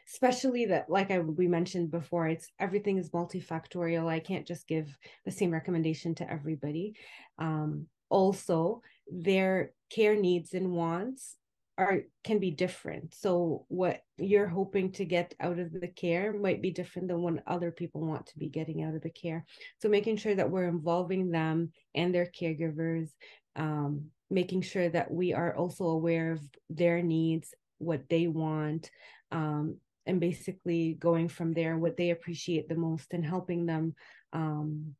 Especially 0.08 0.66
that 0.68 0.90
like 0.90 1.12
I 1.12 1.20
we 1.20 1.48
mentioned 1.48 1.92
before 1.92 2.28
it's 2.28 2.48
everything 2.60 2.98
is 2.98 3.10
multifactorial. 3.10 4.08
I 4.08 4.20
can't 4.20 4.48
just 4.48 4.68
give 4.68 4.98
the 5.26 5.32
same 5.32 5.52
recommendation 5.52 6.16
to 6.16 6.32
everybody. 6.32 6.96
Um, 7.40 7.88
also 8.10 8.82
their 9.12 9.72
care 9.90 10.16
needs 10.16 10.54
and 10.54 10.72
wants 10.72 11.36
are 11.78 12.04
can 12.24 12.40
be 12.40 12.52
different. 12.52 13.14
So 13.14 13.66
what 13.68 14.02
you're 14.18 14.48
hoping 14.48 14.92
to 14.94 15.06
get 15.06 15.34
out 15.40 15.60
of 15.60 15.74
the 15.74 15.90
care 15.90 16.32
might 16.32 16.62
be 16.62 16.72
different 16.72 17.10
than 17.10 17.22
what 17.22 17.44
other 17.46 17.72
people 17.72 18.02
want 18.02 18.28
to 18.28 18.40
be 18.40 18.48
getting 18.48 18.84
out 18.84 18.96
of 18.96 19.02
the 19.02 19.10
care. 19.10 19.46
So 19.82 19.90
making 19.90 20.18
sure 20.18 20.36
that 20.36 20.50
we're 20.50 20.70
involving 20.70 21.32
them 21.32 21.72
and 21.94 22.16
their 22.16 22.28
caregivers 22.28 23.10
um, 23.56 24.06
making 24.30 24.62
sure 24.62 24.90
that 24.90 25.12
we 25.12 25.34
are 25.34 25.56
also 25.56 25.86
aware 25.86 26.34
of 26.34 26.42
their 26.70 27.02
needs 27.02 27.54
what 27.78 28.08
they 28.10 28.28
want 28.28 28.90
um, 29.32 29.78
and 30.06 30.20
basically 30.20 30.94
going 30.94 31.28
from 31.28 31.54
there 31.54 31.78
what 31.78 31.98
they 31.98 32.12
appreciate 32.12 32.68
the 32.70 32.76
most 32.76 33.14
and 33.14 33.26
helping 33.26 33.66
them 33.66 33.96
um, 34.34 34.96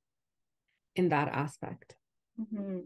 in 0.96 1.10
that 1.10 1.30
aspect. 1.30 1.96
Mm-hmm. 2.40 2.80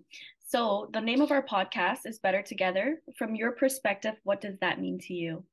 So, 0.49 0.89
the 0.93 0.99
name 0.99 1.21
of 1.21 1.29
our 1.29 1.43
podcast 1.43 1.99
is 2.07 2.17
Better 2.17 2.41
Together. 2.41 3.03
From 3.19 3.35
your 3.35 3.51
perspective, 3.51 4.15
what 4.23 4.41
does 4.41 4.57
that 4.61 4.81
mean 4.81 4.97
to 5.01 5.13
you? 5.13 5.43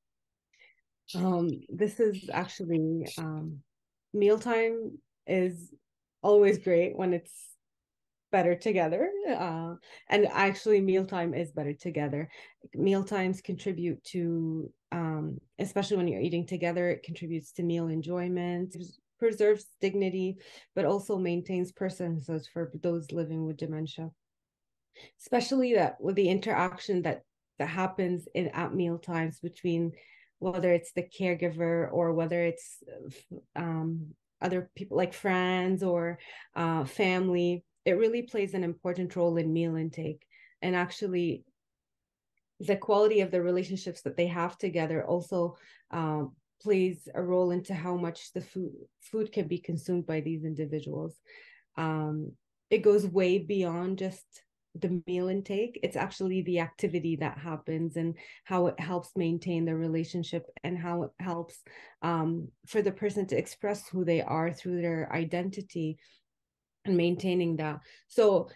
Um, 1.14 1.50
this 1.68 2.00
is 2.00 2.30
actually 2.32 3.06
um, 3.18 3.60
mealtime 4.14 4.96
is 5.26 5.70
always 6.22 6.56
great 6.56 6.96
when 6.96 7.12
it's 7.12 7.30
better 8.32 8.54
together. 8.54 9.10
Uh, 9.28 9.74
and 10.08 10.28
actually, 10.32 10.80
mealtime 10.80 11.34
is 11.34 11.52
better 11.52 11.74
together. 11.74 12.30
Mealtimes 12.72 13.42
contribute 13.42 14.02
to, 14.04 14.72
um, 14.92 15.38
especially 15.58 15.98
when 15.98 16.08
you're 16.08 16.22
eating 16.22 16.46
together, 16.46 16.88
it 16.88 17.02
contributes 17.02 17.52
to 17.52 17.62
meal 17.62 17.88
enjoyment, 17.88 18.74
preserves 19.18 19.66
dignity, 19.78 20.38
but 20.74 20.86
also 20.86 21.18
maintains 21.18 21.70
personhood 21.70 22.46
for 22.50 22.72
those 22.82 23.12
living 23.12 23.44
with 23.44 23.58
dementia 23.58 24.10
especially 25.20 25.74
that 25.74 26.00
with 26.00 26.16
the 26.16 26.28
interaction 26.28 27.02
that 27.02 27.22
that 27.58 27.68
happens 27.68 28.28
in 28.34 28.48
at 28.48 28.74
meal 28.74 28.98
times 28.98 29.40
between 29.40 29.92
whether 30.38 30.72
it's 30.72 30.92
the 30.92 31.02
caregiver 31.02 31.90
or 31.90 32.12
whether 32.12 32.42
it's 32.42 32.82
um, 33.54 34.08
other 34.42 34.70
people 34.76 34.96
like 34.96 35.14
friends 35.14 35.82
or 35.82 36.18
uh, 36.54 36.84
family 36.84 37.64
it 37.86 37.98
really 37.98 38.22
plays 38.22 38.52
an 38.52 38.64
important 38.64 39.14
role 39.14 39.36
in 39.36 39.52
meal 39.52 39.76
intake. 39.76 40.26
And 40.60 40.74
actually 40.74 41.44
the 42.58 42.76
quality 42.76 43.20
of 43.20 43.30
the 43.30 43.40
relationships 43.40 44.02
that 44.02 44.16
they 44.16 44.26
have 44.26 44.58
together 44.58 45.06
also 45.06 45.56
um, 45.92 46.34
plays 46.60 47.08
a 47.14 47.22
role 47.22 47.52
into 47.52 47.74
how 47.74 47.96
much 47.96 48.32
the 48.32 48.40
food 48.40 48.72
food 49.00 49.30
can 49.30 49.46
be 49.46 49.58
consumed 49.58 50.04
by 50.06 50.20
these 50.20 50.44
individuals. 50.44 51.14
Um, 51.76 52.32
it 52.70 52.78
goes 52.78 53.06
way 53.06 53.38
beyond 53.38 53.98
just 53.98 54.24
the 54.80 55.02
meal 55.06 55.28
intake 55.28 55.78
it's 55.82 55.96
actually 55.96 56.42
the 56.42 56.60
activity 56.60 57.16
that 57.16 57.38
happens 57.38 57.96
and 57.96 58.14
how 58.44 58.66
it 58.66 58.78
helps 58.78 59.10
maintain 59.16 59.64
the 59.64 59.74
relationship 59.74 60.44
and 60.64 60.78
how 60.78 61.02
it 61.04 61.10
helps 61.18 61.62
um, 62.02 62.48
for 62.66 62.82
the 62.82 62.92
person 62.92 63.26
to 63.26 63.36
express 63.36 63.88
who 63.88 64.04
they 64.04 64.22
are 64.22 64.52
through 64.52 64.80
their 64.80 65.12
identity 65.12 65.98
and 66.84 66.96
maintaining 66.96 67.56
that. 67.56 67.80
So 68.08 68.48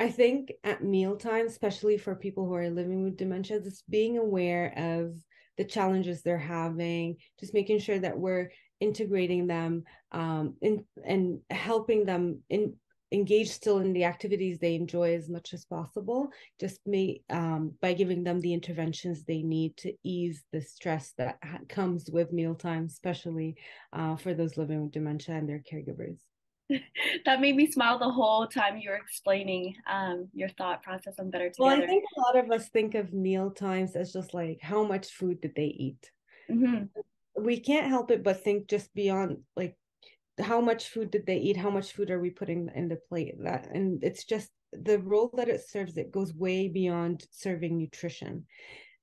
i 0.00 0.08
think 0.08 0.52
at 0.62 0.84
mealtime 0.84 1.46
especially 1.46 1.98
for 1.98 2.14
people 2.14 2.46
who 2.46 2.54
are 2.54 2.70
living 2.70 3.02
with 3.02 3.16
dementia 3.16 3.60
just 3.60 3.88
being 3.90 4.16
aware 4.16 4.72
of 4.76 5.16
the 5.56 5.64
challenges 5.64 6.22
they're 6.22 6.38
having 6.38 7.16
just 7.40 7.52
making 7.52 7.78
sure 7.80 7.98
that 7.98 8.16
we're 8.16 8.48
integrating 8.80 9.46
them 9.46 9.82
um, 10.12 10.54
in, 10.62 10.84
and 11.04 11.40
helping 11.50 12.04
them 12.04 12.40
in 12.48 12.74
engage 13.12 13.48
still 13.48 13.78
in 13.78 13.92
the 13.92 14.04
activities 14.04 14.58
they 14.58 14.74
enjoy 14.74 15.14
as 15.14 15.28
much 15.28 15.54
as 15.54 15.64
possible 15.64 16.28
just 16.60 16.80
may 16.86 17.20
um, 17.30 17.72
by 17.80 17.92
giving 17.92 18.22
them 18.22 18.40
the 18.40 18.52
interventions 18.52 19.24
they 19.24 19.42
need 19.42 19.76
to 19.76 19.92
ease 20.04 20.44
the 20.52 20.60
stress 20.60 21.14
that 21.16 21.38
ha- 21.42 21.58
comes 21.68 22.10
with 22.10 22.32
mealtime 22.32 22.84
especially 22.84 23.56
uh, 23.92 24.16
for 24.16 24.34
those 24.34 24.56
living 24.56 24.82
with 24.82 24.92
dementia 24.92 25.34
and 25.34 25.48
their 25.48 25.62
caregivers. 25.70 26.18
That 27.24 27.40
made 27.40 27.56
me 27.56 27.70
smile 27.70 27.98
the 27.98 28.10
whole 28.10 28.46
time 28.46 28.76
you 28.76 28.90
were 28.90 28.96
explaining 28.96 29.74
um, 29.90 30.28
your 30.34 30.50
thought 30.50 30.82
process 30.82 31.14
on 31.18 31.30
better 31.30 31.48
together 31.48 31.76
well 31.76 31.82
i 31.82 31.86
think 31.86 32.04
a 32.04 32.20
lot 32.20 32.44
of 32.44 32.50
us 32.50 32.68
think 32.68 32.94
of 32.94 33.14
meal 33.14 33.50
times 33.50 33.96
as 33.96 34.12
just 34.12 34.34
like 34.34 34.58
how 34.60 34.84
much 34.84 35.08
food 35.08 35.40
did 35.40 35.54
they 35.54 35.64
eat? 35.64 36.10
Mm-hmm. 36.50 37.42
we 37.42 37.60
can't 37.60 37.86
help 37.86 38.10
it 38.10 38.22
but 38.22 38.42
think 38.44 38.68
just 38.68 38.92
beyond 38.94 39.38
like 39.56 39.77
how 40.40 40.60
much 40.60 40.88
food 40.88 41.10
did 41.10 41.26
they 41.26 41.38
eat? 41.38 41.56
How 41.56 41.70
much 41.70 41.92
food 41.92 42.10
are 42.10 42.20
we 42.20 42.30
putting 42.30 42.70
in 42.74 42.88
the 42.88 42.96
plate? 42.96 43.34
That 43.42 43.68
and 43.72 44.02
it's 44.02 44.24
just 44.24 44.50
the 44.72 44.98
role 44.98 45.30
that 45.36 45.48
it 45.48 45.62
serves 45.68 45.96
it 45.96 46.12
goes 46.12 46.34
way 46.34 46.68
beyond 46.68 47.26
serving 47.30 47.78
nutrition. 47.78 48.46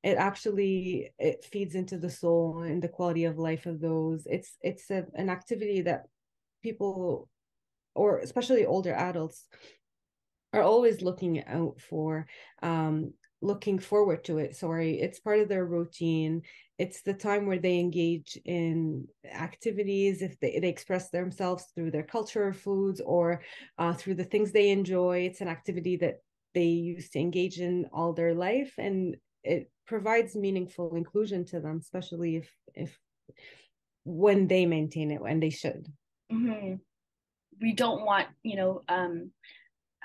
It 0.04 0.18
actually 0.18 1.12
it 1.18 1.46
feeds 1.46 1.76
into 1.76 1.98
the 1.98 2.10
soul 2.10 2.62
and 2.62 2.82
the 2.82 2.88
quality 2.88 3.26
of 3.26 3.38
life 3.38 3.66
of 3.66 3.82
those. 3.82 4.28
It's 4.30 4.58
it's 4.62 4.90
a, 4.92 5.06
an 5.16 5.30
activity 5.30 5.82
that 5.82 6.04
people 6.64 7.30
or 7.96 8.20
especially 8.20 8.66
older 8.66 8.94
adults 8.94 9.46
are 10.54 10.62
always 10.62 11.02
looking 11.02 11.44
out 11.46 11.80
for. 11.82 12.28
Um, 12.62 13.14
looking 13.42 13.80
forward 13.80 14.24
to 14.26 14.38
it 14.38 14.56
sorry. 14.56 15.00
It's 15.00 15.20
part 15.20 15.40
of 15.40 15.50
their 15.50 15.66
routine. 15.66 16.42
It's 16.78 17.02
the 17.02 17.14
time 17.14 17.46
where 17.46 17.60
they 17.60 17.80
engage 17.80 18.38
in 18.46 19.08
activities 19.32 20.22
if 20.22 20.40
they, 20.40 20.60
they 20.60 20.70
express 20.70 21.10
themselves 21.10 21.66
through 21.74 21.92
their 21.92 22.04
culture 22.04 22.52
foods 22.54 23.02
or 23.02 23.42
uh, 23.78 23.94
through 23.94 24.16
the 24.16 24.24
things 24.24 24.52
they 24.52 24.72
enjoy. 24.72 25.20
It's 25.20 25.42
an 25.42 25.48
activity 25.48 25.98
that 25.98 26.20
they 26.54 26.66
used 26.66 27.14
to 27.14 27.20
engage 27.20 27.60
in 27.60 27.86
all 27.94 28.14
their 28.14 28.34
life 28.34 28.74
and 28.78 29.18
it 29.44 29.70
provides 29.86 30.36
meaningful 30.36 30.96
inclusion 30.96 31.46
to 31.46 31.60
them 31.60 31.78
especially 31.80 32.38
if 32.38 32.50
if 32.74 32.98
when 34.06 34.48
they 34.48 34.66
maintain 34.66 35.12
it 35.12 35.22
when 35.22 35.40
they 35.40 35.50
should. 35.50 35.86
Mm-hmm. 36.32 36.76
we 37.62 37.74
don't 37.74 38.04
want 38.04 38.28
you 38.42 38.56
know 38.56 38.82
um 38.90 39.32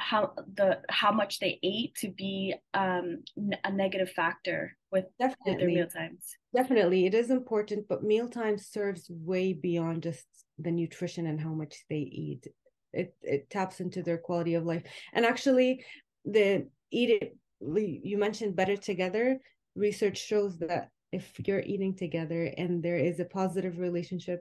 how 0.01 0.33
the 0.55 0.81
how 0.89 1.13
much 1.13 1.39
they 1.41 1.59
ate 1.63 1.95
to 1.95 2.09
be 2.09 2.55
um 2.75 3.23
a 3.65 3.71
negative 3.71 4.11
factor 4.11 4.77
with, 4.91 5.05
definitely. 5.19 5.57
their 5.57 5.67
meal 5.67 5.87
times. 5.87 6.37
Definitely. 6.55 7.07
It 7.07 7.15
is 7.15 7.31
important 7.31 7.87
but 7.89 8.03
mealtime 8.03 8.59
serves 8.59 9.11
way 9.11 9.53
beyond 9.53 10.03
just 10.03 10.27
the 10.59 10.73
nutrition 10.73 11.27
and 11.27 11.41
how 11.41 11.51
much 11.51 11.85
they 11.91 11.99
eat. 11.99 12.47
It 12.93 13.15
it 13.23 13.51
taps 13.51 13.81
into 13.81 14.03
their 14.03 14.19
quality 14.19 14.55
of 14.55 14.65
life. 14.65 14.83
And 15.13 15.25
actually 15.25 15.85
the 16.25 16.67
eat 16.91 17.11
it 17.11 17.37
you 17.61 18.17
mentioned 18.19 18.57
better 18.57 18.77
together. 18.77 19.39
Research 19.77 20.19
shows 20.19 20.59
that 20.59 20.89
if 21.13 21.31
you're 21.47 21.61
eating 21.61 21.95
together 21.95 22.53
and 22.57 22.83
there 22.83 22.97
is 22.97 23.21
a 23.21 23.25
positive 23.25 23.79
relationship 23.79 24.41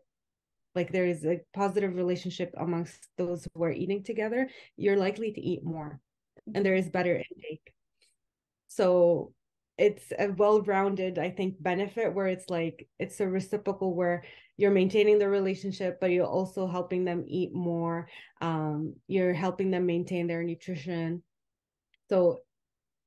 like 0.75 0.91
there 0.91 1.07
is 1.07 1.25
a 1.25 1.41
positive 1.53 1.95
relationship 1.95 2.53
amongst 2.57 3.07
those 3.17 3.47
who 3.53 3.63
are 3.63 3.71
eating 3.71 4.03
together 4.03 4.47
you're 4.77 4.97
likely 4.97 5.31
to 5.31 5.41
eat 5.41 5.63
more 5.63 5.99
and 6.53 6.65
there 6.65 6.75
is 6.75 6.89
better 6.89 7.15
intake. 7.15 7.73
So 8.67 9.33
it's 9.79 10.11
a 10.19 10.27
well-rounded 10.27 11.17
i 11.17 11.29
think 11.29 11.55
benefit 11.63 12.13
where 12.13 12.27
it's 12.27 12.49
like 12.49 12.87
it's 12.99 13.21
a 13.21 13.27
reciprocal 13.27 13.95
where 13.95 14.23
you're 14.57 14.71
maintaining 14.71 15.17
the 15.17 15.27
relationship 15.27 15.97
but 16.01 16.11
you're 16.11 16.25
also 16.25 16.67
helping 16.67 17.05
them 17.05 17.23
eat 17.25 17.53
more 17.53 18.07
um, 18.41 18.93
you're 19.07 19.33
helping 19.33 19.71
them 19.71 19.85
maintain 19.85 20.27
their 20.27 20.43
nutrition. 20.43 21.23
So 22.09 22.39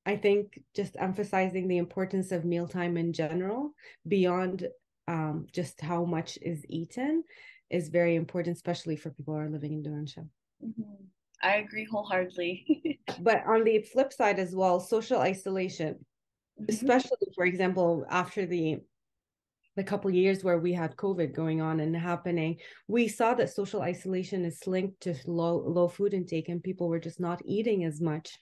i 0.07 0.17
think 0.17 0.61
just 0.75 0.97
emphasizing 0.99 1.69
the 1.69 1.77
importance 1.77 2.33
of 2.33 2.45
mealtime 2.45 2.97
in 2.97 3.13
general 3.13 3.75
beyond 4.09 4.67
um, 5.09 5.47
just 5.53 5.81
how 5.81 6.05
much 6.05 6.39
is 6.41 6.65
eaten 6.69 7.23
is 7.73 7.89
very 7.89 8.15
important, 8.15 8.57
especially 8.57 8.97
for 8.97 9.11
people 9.11 9.35
who 9.35 9.41
are 9.41 9.49
living 9.49 9.73
in 9.73 9.83
dementia. 9.83 10.25
Mm-hmm. 10.65 11.05
I 11.43 11.57
agree 11.57 11.85
wholeheartedly. 11.85 13.01
but 13.21 13.45
on 13.47 13.65
the 13.65 13.81
flip 13.81 14.13
side 14.13 14.39
as 14.39 14.55
well, 14.55 14.79
social 14.79 15.21
isolation, 15.21 15.95
mm-hmm. 15.95 16.65
especially 16.69 17.29
for 17.35 17.45
example, 17.45 18.07
after 18.11 18.47
the 18.47 18.81
the 19.75 19.83
couple 19.83 20.11
years 20.11 20.45
where 20.45 20.59
we 20.59 20.75
had 20.75 20.97
COVID 20.97 21.35
going 21.35 21.63
on 21.63 21.81
and 21.81 21.97
happening, 21.97 22.59
we 22.89 23.09
saw 23.09 23.33
that 23.33 23.49
social 23.49 23.81
isolation 23.81 24.45
is 24.45 24.67
linked 24.67 25.01
to 25.01 25.15
low 25.27 25.57
low 25.57 25.89
food 25.89 26.13
intake 26.13 26.51
and 26.51 26.63
people 26.63 26.89
were 26.89 27.01
just 27.01 27.19
not 27.19 27.41
eating 27.47 27.85
as 27.85 28.01
much 28.01 28.39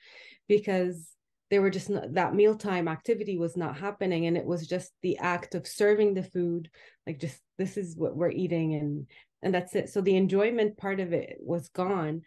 because 0.48 1.12
they 1.50 1.58
were 1.58 1.70
just 1.70 1.90
not, 1.90 2.14
that 2.14 2.34
mealtime 2.34 2.88
activity 2.88 3.36
was 3.36 3.56
not 3.56 3.76
happening 3.76 4.26
and 4.26 4.36
it 4.36 4.46
was 4.46 4.66
just 4.66 4.92
the 5.02 5.18
act 5.18 5.54
of 5.54 5.66
serving 5.66 6.14
the 6.14 6.22
food 6.22 6.70
like 7.06 7.18
just 7.18 7.40
this 7.58 7.76
is 7.76 7.96
what 7.96 8.16
we're 8.16 8.30
eating 8.30 8.74
and 8.74 9.06
and 9.42 9.54
that's 9.54 9.74
it. 9.74 9.88
So 9.88 10.02
the 10.02 10.16
enjoyment 10.16 10.76
part 10.76 11.00
of 11.00 11.12
it 11.12 11.38
was 11.40 11.68
gone 11.70 12.22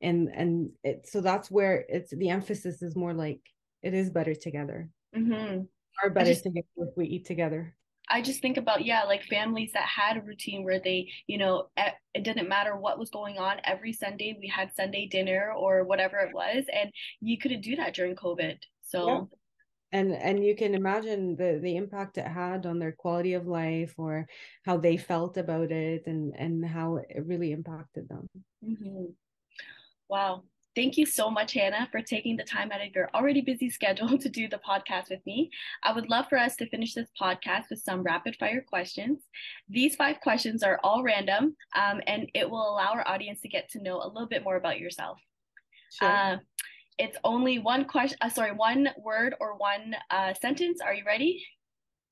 and 0.00 0.28
and 0.34 0.70
it 0.82 1.08
so 1.08 1.20
that's 1.20 1.50
where 1.50 1.84
it's 1.88 2.10
the 2.10 2.30
emphasis 2.30 2.82
is 2.82 2.96
more 2.96 3.14
like 3.14 3.40
it 3.82 3.94
is 3.94 4.10
better 4.10 4.34
together. 4.34 4.88
Mm-hmm. 5.16 5.62
or 6.02 6.10
better 6.10 6.30
just, 6.30 6.42
together 6.42 6.66
if 6.78 6.96
we 6.96 7.06
eat 7.06 7.24
together 7.24 7.75
I 8.08 8.22
just 8.22 8.40
think 8.40 8.56
about 8.56 8.84
yeah, 8.84 9.02
like 9.04 9.24
families 9.24 9.72
that 9.72 9.84
had 9.84 10.16
a 10.16 10.22
routine 10.22 10.64
where 10.64 10.80
they, 10.80 11.10
you 11.26 11.38
know, 11.38 11.68
it 12.14 12.22
didn't 12.22 12.48
matter 12.48 12.76
what 12.76 12.98
was 12.98 13.10
going 13.10 13.38
on. 13.38 13.56
Every 13.64 13.92
Sunday 13.92 14.36
we 14.38 14.48
had 14.48 14.74
Sunday 14.74 15.06
dinner 15.06 15.52
or 15.56 15.84
whatever 15.84 16.18
it 16.18 16.34
was, 16.34 16.64
and 16.72 16.90
you 17.20 17.38
couldn't 17.38 17.62
do 17.62 17.76
that 17.76 17.94
during 17.94 18.14
COVID. 18.14 18.58
So, 18.82 19.08
yeah. 19.08 19.98
and 19.98 20.12
and 20.12 20.44
you 20.44 20.54
can 20.54 20.74
imagine 20.74 21.36
the 21.36 21.58
the 21.60 21.76
impact 21.76 22.18
it 22.18 22.26
had 22.26 22.64
on 22.64 22.78
their 22.78 22.92
quality 22.92 23.34
of 23.34 23.46
life 23.46 23.94
or 23.98 24.26
how 24.64 24.76
they 24.76 24.96
felt 24.96 25.36
about 25.36 25.72
it, 25.72 26.06
and 26.06 26.32
and 26.38 26.64
how 26.64 26.96
it 26.96 27.26
really 27.26 27.52
impacted 27.52 28.08
them. 28.08 28.28
Mm-hmm. 28.64 29.06
Wow, 30.08 30.44
Thank 30.76 30.98
you 30.98 31.06
so 31.06 31.30
much, 31.30 31.54
Hana, 31.54 31.88
for 31.90 32.02
taking 32.02 32.36
the 32.36 32.44
time 32.44 32.70
out 32.70 32.86
of 32.86 32.94
your 32.94 33.08
already 33.14 33.40
busy 33.40 33.70
schedule 33.78 34.18
to 34.18 34.28
do 34.28 34.46
the 34.46 34.58
podcast 34.58 35.08
with 35.08 35.24
me. 35.24 35.50
I 35.82 35.92
would 35.92 36.10
love 36.10 36.26
for 36.28 36.36
us 36.36 36.54
to 36.56 36.68
finish 36.68 36.92
this 36.92 37.08
podcast 37.20 37.70
with 37.70 37.80
some 37.80 38.02
rapid 38.02 38.36
fire 38.36 38.60
questions. 38.60 39.22
These 39.70 39.96
five 39.96 40.20
questions 40.20 40.62
are 40.62 40.78
all 40.84 41.02
random, 41.02 41.56
um, 41.74 42.02
and 42.06 42.30
it 42.34 42.48
will 42.48 42.74
allow 42.74 42.92
our 42.92 43.08
audience 43.08 43.40
to 43.40 43.48
get 43.48 43.70
to 43.70 43.82
know 43.82 44.02
a 44.02 44.06
little 44.06 44.28
bit 44.28 44.44
more 44.44 44.56
about 44.56 44.78
yourself. 44.78 45.18
Sure. 45.98 46.10
Uh, 46.10 46.36
it's 46.98 47.16
only 47.24 47.58
one 47.58 47.86
question, 47.86 48.18
uh, 48.20 48.28
sorry, 48.28 48.52
one 48.52 48.90
word 49.02 49.34
or 49.40 49.56
one 49.56 49.96
uh, 50.10 50.34
sentence. 50.34 50.80
Are 50.82 50.92
you 50.92 51.04
ready? 51.06 51.42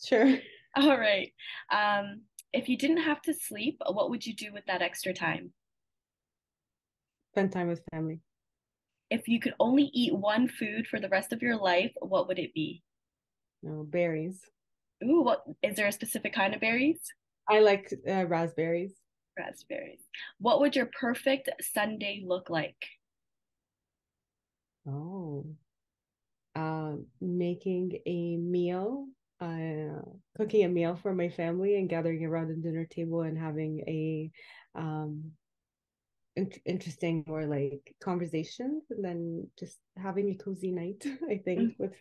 Sure. 0.03 0.39
All 0.77 0.99
right. 0.99 1.33
Um, 1.71 2.23
if 2.55 2.71
you 2.71 2.79
didn't 2.79 3.03
have 3.03 3.21
to 3.23 3.35
sleep, 3.35 3.77
what 3.87 4.09
would 4.09 4.25
you 4.25 4.35
do 4.35 4.55
with 4.55 4.65
that 4.67 4.81
extra 4.81 5.13
time? 5.13 5.53
Spend 7.33 7.53
time 7.53 7.69
with 7.69 7.83
family 7.93 8.21
if 9.15 9.29
you 9.29 9.39
could 9.39 9.55
only 9.61 9.91
eat 9.93 10.13
one 10.13 10.49
food 10.49 10.87
for 10.89 10.99
the 10.99 11.09
rest 11.09 11.33
of 11.33 11.41
your 11.41 11.57
life, 11.57 11.93
what 12.01 12.27
would 12.27 12.39
it 12.39 12.53
be? 12.53 12.83
No, 13.63 13.85
berries. 13.85 14.41
Ooh, 15.05 15.23
what 15.23 15.45
is 15.63 15.77
there 15.77 15.87
a 15.87 15.93
specific 15.93 16.35
kind 16.35 16.53
of 16.55 16.61
berries? 16.61 16.99
I 17.49 17.61
like 17.61 17.93
uh, 18.09 18.27
raspberries. 18.27 18.93
Raspberries. 19.39 20.01
What 20.39 20.61
would 20.61 20.75
your 20.75 20.91
perfect 20.99 21.49
Sunday 21.61 22.25
look 22.27 22.51
like? 22.51 22.77
Oh, 24.87 25.47
uh, 26.57 26.95
making 27.21 27.99
a 28.07 28.37
meal, 28.37 29.07
uh, 29.41 30.03
cooking 30.37 30.65
a 30.65 30.69
meal 30.69 30.99
for 31.01 31.15
my 31.15 31.29
family 31.29 31.79
and 31.79 31.89
gathering 31.89 32.25
around 32.25 32.49
the 32.49 32.55
dinner 32.55 32.85
table 32.85 33.23
and 33.23 33.39
having 33.39 33.81
a 33.87 34.31
um, 34.75 35.33
in- 36.37 36.51
interesting 36.65 37.25
or 37.29 37.47
like 37.47 37.95
conversations 38.03 38.85
and 38.91 39.05
then 39.05 39.47
just 39.59 39.79
having 39.97 40.31
a 40.31 40.35
cozy 40.35 40.71
night 40.71 41.05
i 41.31 41.37
think 41.37 41.61
mm-hmm. 41.61 41.83
with 41.83 41.93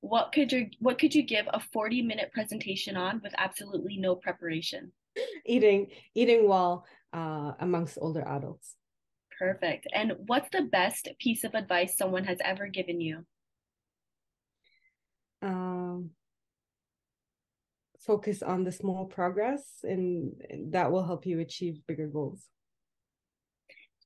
what 0.00 0.32
could 0.32 0.50
you 0.50 0.68
what 0.78 0.98
could 0.98 1.14
you 1.14 1.22
give 1.22 1.46
a 1.52 1.60
40 1.60 2.02
minute 2.02 2.32
presentation 2.32 2.96
on 2.96 3.20
with 3.22 3.34
absolutely 3.36 3.96
no 3.96 4.14
preparation? 4.14 4.92
Eating 5.46 5.88
eating 6.14 6.48
well 6.48 6.86
uh, 7.12 7.52
amongst 7.60 7.98
older 8.00 8.26
adults. 8.26 8.76
Perfect. 9.38 9.86
And 9.92 10.12
what's 10.26 10.48
the 10.50 10.62
best 10.62 11.08
piece 11.18 11.44
of 11.44 11.54
advice 11.54 11.96
someone 11.96 12.24
has 12.24 12.38
ever 12.44 12.66
given 12.66 13.00
you 13.00 13.24
um 15.42 16.10
focus 18.06 18.42
on 18.42 18.64
the 18.64 18.72
small 18.72 19.04
progress 19.04 19.62
and 19.82 20.32
that 20.70 20.90
will 20.90 21.04
help 21.04 21.26
you 21.26 21.40
achieve 21.40 21.80
bigger 21.86 22.06
goals. 22.06 22.46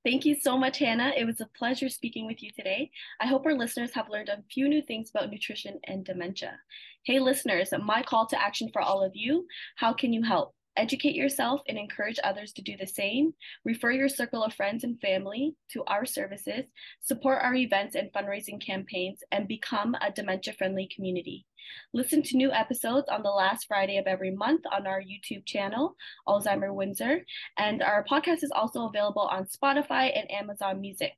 Thank 0.04 0.26
you 0.26 0.34
so 0.34 0.58
much, 0.58 0.78
Hana. 0.80 1.12
It 1.16 1.24
was 1.24 1.40
a 1.40 1.48
pleasure 1.56 1.88
speaking 1.88 2.26
with 2.26 2.42
you 2.42 2.50
today. 2.50 2.90
I 3.20 3.26
hope 3.26 3.46
our 3.46 3.54
listeners 3.54 3.94
have 3.94 4.10
learned 4.10 4.28
a 4.28 4.42
few 4.52 4.68
new 4.68 4.82
things 4.82 5.08
about 5.08 5.30
nutrition 5.30 5.80
and 5.84 6.04
dementia. 6.04 6.58
Hey, 7.06 7.20
listeners, 7.20 7.70
my 7.82 8.02
call 8.02 8.26
to 8.26 8.42
action 8.42 8.68
for 8.70 8.82
all 8.82 9.02
of 9.02 9.12
you 9.14 9.46
how 9.76 9.94
can 9.94 10.12
you 10.12 10.22
help? 10.22 10.53
Educate 10.76 11.14
yourself 11.14 11.60
and 11.68 11.78
encourage 11.78 12.18
others 12.24 12.52
to 12.52 12.62
do 12.62 12.76
the 12.76 12.86
same. 12.86 13.32
Refer 13.64 13.92
your 13.92 14.08
circle 14.08 14.42
of 14.42 14.54
friends 14.54 14.82
and 14.82 15.00
family 15.00 15.54
to 15.70 15.84
our 15.84 16.04
services, 16.04 16.64
support 17.00 17.38
our 17.42 17.54
events 17.54 17.94
and 17.94 18.12
fundraising 18.12 18.60
campaigns, 18.60 19.20
and 19.30 19.46
become 19.46 19.94
a 20.00 20.10
dementia 20.10 20.52
friendly 20.54 20.88
community. 20.94 21.46
Listen 21.92 22.22
to 22.22 22.36
new 22.36 22.52
episodes 22.52 23.08
on 23.08 23.22
the 23.22 23.30
last 23.30 23.66
Friday 23.66 23.98
of 23.98 24.06
every 24.06 24.30
month 24.30 24.62
on 24.72 24.86
our 24.86 25.00
YouTube 25.00 25.46
channel, 25.46 25.96
Alzheimer 26.28 26.74
Windsor. 26.74 27.24
And 27.56 27.82
our 27.82 28.04
podcast 28.04 28.42
is 28.42 28.52
also 28.54 28.86
available 28.86 29.28
on 29.30 29.46
Spotify 29.46 30.10
and 30.14 30.30
Amazon 30.30 30.80
Music. 30.80 31.14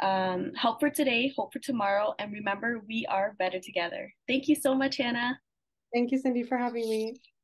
Um, 0.00 0.52
help 0.54 0.80
for 0.80 0.90
today, 0.90 1.32
hope 1.34 1.52
for 1.52 1.58
tomorrow, 1.58 2.14
and 2.18 2.32
remember, 2.32 2.82
we 2.86 3.06
are 3.06 3.34
better 3.38 3.58
together. 3.58 4.12
Thank 4.28 4.46
you 4.46 4.54
so 4.54 4.74
much, 4.74 4.98
Hana. 4.98 5.40
Thank 5.94 6.12
you, 6.12 6.18
Cindy, 6.18 6.42
for 6.42 6.58
having 6.58 6.88
me. 6.88 7.16